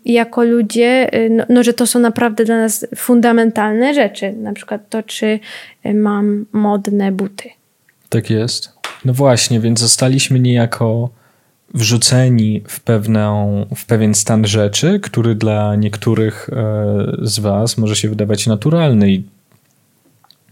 jako 0.05 0.45
ludzie, 0.45 1.15
y, 1.15 1.31
no, 1.31 1.45
no, 1.49 1.63
że 1.63 1.75
to 1.75 1.87
są 1.87 1.99
naprawdę 1.99 2.45
dla 2.45 2.57
nas 2.57 2.87
fundamentalne 2.97 3.95
rzeczy. 3.95 4.33
Na 4.33 4.53
przykład 4.53 4.89
to, 4.89 5.03
czy 5.03 5.41
y, 5.87 5.95
mam 5.95 6.47
modne 6.53 7.13
buty. 7.13 7.49
Tak 8.09 8.31
jest. 8.31 8.73
No 9.05 9.13
właśnie, 9.13 9.61
więc 9.61 9.81
zostaliśmy 9.81 10.41
niejako 10.41 11.11
wrzuceni 11.75 12.63
w, 12.69 12.81
pewną, 12.81 13.67
w 13.77 13.87
pewien 13.87 14.15
stan 14.15 14.47
rzeczy, 14.47 15.01
który 15.01 15.35
dla 15.35 15.77
niektórych 15.77 16.51
e, 16.53 17.17
z 17.23 17.39
Was 17.39 17.79
może 17.79 17.97
się 17.97 18.09
wydawać 18.09 18.47
naturalny. 18.47 19.23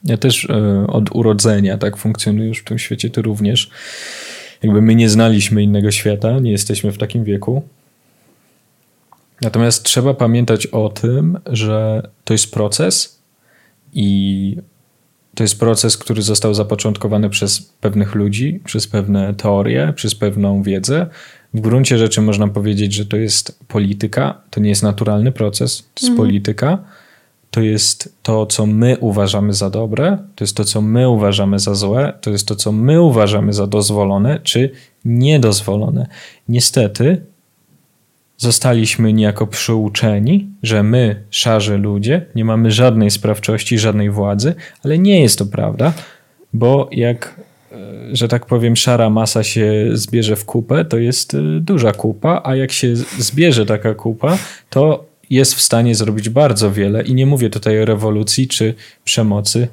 Ja 0.05 0.17
też 0.17 0.45
e, 0.51 0.87
od 0.87 1.15
urodzenia 1.15 1.79
tak 1.79 1.97
funkcjonujesz 1.97 2.59
w 2.59 2.65
tym 2.65 2.79
świecie, 2.79 3.11
ty 3.11 3.23
również. 3.23 3.71
Jakby 4.63 4.83
my 4.83 4.95
nie 4.95 5.09
znaliśmy 5.09 5.63
innego 5.63 5.91
świata, 5.91 6.39
nie 6.39 6.51
jesteśmy 6.51 6.93
w 6.93 6.99
takim 6.99 7.25
wieku. 7.25 7.63
Natomiast 9.41 9.83
trzeba 9.83 10.15
pamiętać 10.15 10.67
o 10.67 10.89
tym, 10.89 11.39
że 11.47 12.09
to 12.25 12.35
jest 12.35 12.53
proces 12.53 13.21
i 13.93 14.57
to 15.41 15.45
jest 15.45 15.61
proces, 15.61 15.97
który 15.97 16.23
został 16.23 16.55
zapoczątkowany 16.55 17.31
przez 17.31 17.63
pewnych 17.63 18.15
ludzi, 18.15 18.61
przez 18.65 18.87
pewne 18.87 19.35
teorie, 19.35 19.93
przez 19.97 20.15
pewną 20.15 20.63
wiedzę, 20.63 21.07
W 21.55 21.61
gruncie 21.61 21.99
rzeczy 21.99 22.21
można 22.21 22.49
powiedzieć, 22.49 22.93
że 22.93 23.07
to 23.07 23.17
jest 23.17 23.59
polityka, 23.69 24.41
to 24.51 24.61
nie 24.61 24.69
jest 24.69 24.83
naturalny 24.83 25.33
proces, 25.33 25.79
to 25.79 26.01
jest 26.01 26.11
mhm. 26.11 26.17
polityka. 26.17 26.79
To 27.51 27.61
jest 27.61 28.15
to, 28.23 28.47
co 28.47 28.67
my 28.67 28.97
uważamy 29.01 29.53
za 29.53 29.71
dobre, 29.71 30.19
to 30.37 30.45
jest 30.45 30.57
to, 30.57 30.65
co 30.65 30.83
my 30.83 31.09
uważamy 31.09 31.59
za 31.59 31.75
złe, 31.75 32.13
to 32.21 32.31
jest 32.31 32.49
to, 32.49 32.57
co 32.57 32.73
my 32.73 33.03
uważamy 33.03 33.53
za 33.53 33.67
dozwolone 33.67 34.41
czy 34.43 34.71
niedozwolone. 35.05 36.07
Niestety, 36.49 37.23
zostaliśmy 38.41 39.13
niejako 39.13 39.47
przyuczeni, 39.47 40.49
że 40.63 40.83
my, 40.83 41.25
szarzy 41.31 41.79
ludzie, 41.79 42.27
nie 42.35 42.45
mamy 42.45 42.71
żadnej 42.71 43.11
sprawczości, 43.11 43.79
żadnej 43.79 44.11
władzy, 44.11 44.55
ale 44.85 44.99
nie 44.99 45.21
jest 45.21 45.39
to 45.39 45.47
prawda, 45.47 45.93
bo 46.53 46.89
jak, 46.93 47.41
e, 47.73 47.77
że 48.13 48.29
tak 48.29 48.47
powiem, 48.47 48.77
szara 48.77 49.11
masa 49.11 49.43
się 49.43 49.89
zbierze 49.93 50.37
w 50.37 50.45
kupę, 50.45 50.85
to 50.85 50.99
jest 50.99 51.35
e, 51.35 51.39
duża 51.61 51.93
kupa, 51.93 52.41
a 52.45 52.57
jak 52.57 52.73
się 52.73 52.97
zbierze 52.97 53.67
taka 53.67 53.95
kupa, 53.95 54.39
to 54.71 55.05
jest 55.31 55.55
w 55.55 55.61
stanie 55.61 55.95
zrobić 55.95 56.29
bardzo 56.29 56.73
wiele. 56.73 57.03
I 57.03 57.15
nie 57.15 57.27
mówię 57.27 57.51
tutaj 57.51 57.83
o 57.83 57.85
rewolucji 57.85 58.49
czy 58.49 58.75
przemocy, 59.05 59.69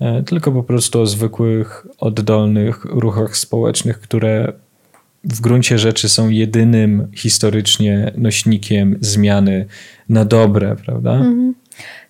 e, 0.00 0.22
tylko 0.22 0.52
po 0.52 0.62
prostu 0.62 1.00
o 1.00 1.06
zwykłych, 1.06 1.86
oddolnych 1.98 2.84
ruchach 2.84 3.36
społecznych, 3.36 4.00
które 4.00 4.52
w 5.24 5.40
gruncie 5.40 5.78
rzeczy 5.78 6.08
są 6.08 6.28
jedynym 6.28 7.08
historycznie 7.14 8.12
nośnikiem 8.16 8.98
zmiany 9.00 9.66
na 10.08 10.24
dobre, 10.24 10.76
prawda? 10.84 11.12
Mhm. 11.12 11.54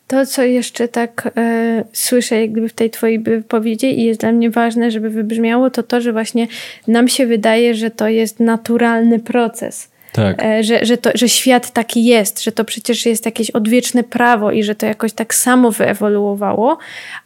To, 0.07 0.27
co 0.27 0.43
jeszcze 0.43 0.89
tak 0.89 1.33
e, 1.37 1.85
słyszę 1.93 2.41
jakby 2.41 2.69
w 2.69 2.73
tej 2.73 2.91
twojej 2.91 3.21
wypowiedzi 3.21 4.01
i 4.01 4.05
jest 4.05 4.21
dla 4.21 4.33
mnie 4.33 4.51
ważne, 4.51 4.91
żeby 4.91 5.11
wybrzmiało, 5.11 5.71
to 5.71 5.83
to, 5.83 6.01
że 6.01 6.13
właśnie 6.13 6.47
nam 6.89 7.09
się 7.09 7.27
wydaje, 7.27 7.75
że 7.75 7.91
to 7.91 8.09
jest 8.09 8.41
naturalny 8.41 9.19
proces. 9.19 9.89
Tak. 10.21 10.43
E, 10.45 10.65
że, 10.65 10.85
że, 10.85 10.97
to, 10.97 11.11
że 11.15 11.29
świat 11.29 11.73
taki 11.73 12.05
jest, 12.05 12.43
że 12.43 12.53
to 12.53 12.65
przecież 12.65 13.07
jest 13.07 13.27
jakieś 13.27 13.51
odwieczne 13.51 14.05
prawo 14.05 14.51
i 14.51 14.63
że 14.63 14.75
to 14.75 14.87
jakoś 14.87 15.13
tak 15.13 15.35
samo 15.35 15.71
wyewoluowało, 15.71 16.79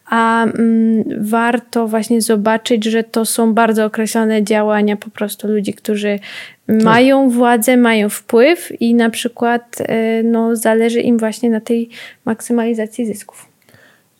a 0.06 0.44
mm, 0.44 1.04
warto 1.20 1.88
właśnie 1.88 2.22
zobaczyć, 2.22 2.84
że 2.84 3.04
to 3.04 3.24
są 3.24 3.54
bardzo 3.54 3.84
określone 3.84 4.44
działania 4.44 4.96
po 4.96 5.10
prostu 5.10 5.48
ludzi, 5.48 5.74
którzy 5.74 6.18
tak. 6.66 6.82
mają 6.82 7.30
władzę, 7.30 7.76
mają 7.76 8.08
wpływ 8.08 8.72
i 8.80 8.94
na 8.94 9.10
przykład 9.10 9.78
e, 9.80 10.22
no, 10.22 10.56
zależy 10.56 11.00
im 11.00 11.18
właśnie 11.18 11.50
na 11.50 11.60
tej 11.60 11.88
maksymalizacji 12.24 13.06
zysków. 13.06 13.48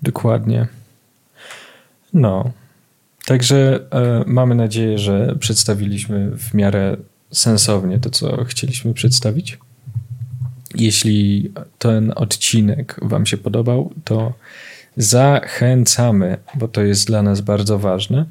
Dokładnie. 0.03 0.67
No. 2.13 2.51
Także 3.27 3.81
e, 3.91 4.25
mamy 4.27 4.55
nadzieję, 4.55 4.99
że 4.99 5.35
przedstawiliśmy 5.41 6.31
w 6.31 6.55
miarę 6.55 6.97
sensownie 7.35 7.99
to, 7.99 8.11
co 8.11 8.45
chcieliśmy 8.45 8.95
przedstawić. 8.95 9.59
Jeśli 10.75 11.53
ten 11.79 12.13
odcinek 12.17 13.01
Wam 13.03 13.27
się 13.27 13.37
podobał, 13.37 13.93
to 14.05 14.33
zachęcamy, 14.97 16.37
bo 16.55 16.69
to 16.69 16.83
jest 16.83 17.07
dla 17.07 17.23
nas 17.23 17.41
bardzo 17.41 17.79
ważne. 17.79 18.27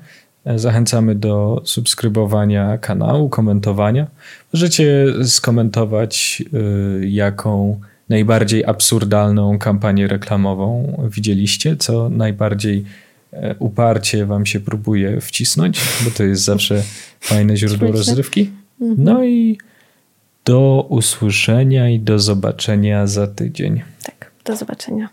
Zachęcamy 0.55 1.15
do 1.15 1.61
subskrybowania 1.65 2.77
kanału, 2.77 3.29
komentowania. 3.29 4.07
Możecie 4.53 5.05
skomentować, 5.23 6.43
y, 7.01 7.09
jaką 7.09 7.79
najbardziej 8.09 8.65
absurdalną 8.65 9.59
kampanię 9.59 10.07
reklamową 10.07 10.97
widzieliście, 11.09 11.77
co 11.77 12.09
najbardziej 12.09 12.83
e, 13.33 13.55
uparcie 13.59 14.25
wam 14.25 14.45
się 14.45 14.59
próbuje 14.59 15.21
wcisnąć, 15.21 15.79
bo 16.05 16.11
to 16.11 16.23
jest 16.23 16.43
zawsze 16.43 16.83
fajne 17.19 17.57
źródło 17.57 17.91
rozrywki. 17.91 18.49
Mhm. 18.81 19.03
No 19.03 19.23
i 19.23 19.57
do 20.45 20.86
usłyszenia 20.89 21.89
i 21.89 21.99
do 21.99 22.19
zobaczenia 22.19 23.07
za 23.07 23.27
tydzień. 23.27 23.81
Tak, 24.03 24.31
do 24.45 24.55
zobaczenia. 24.55 25.09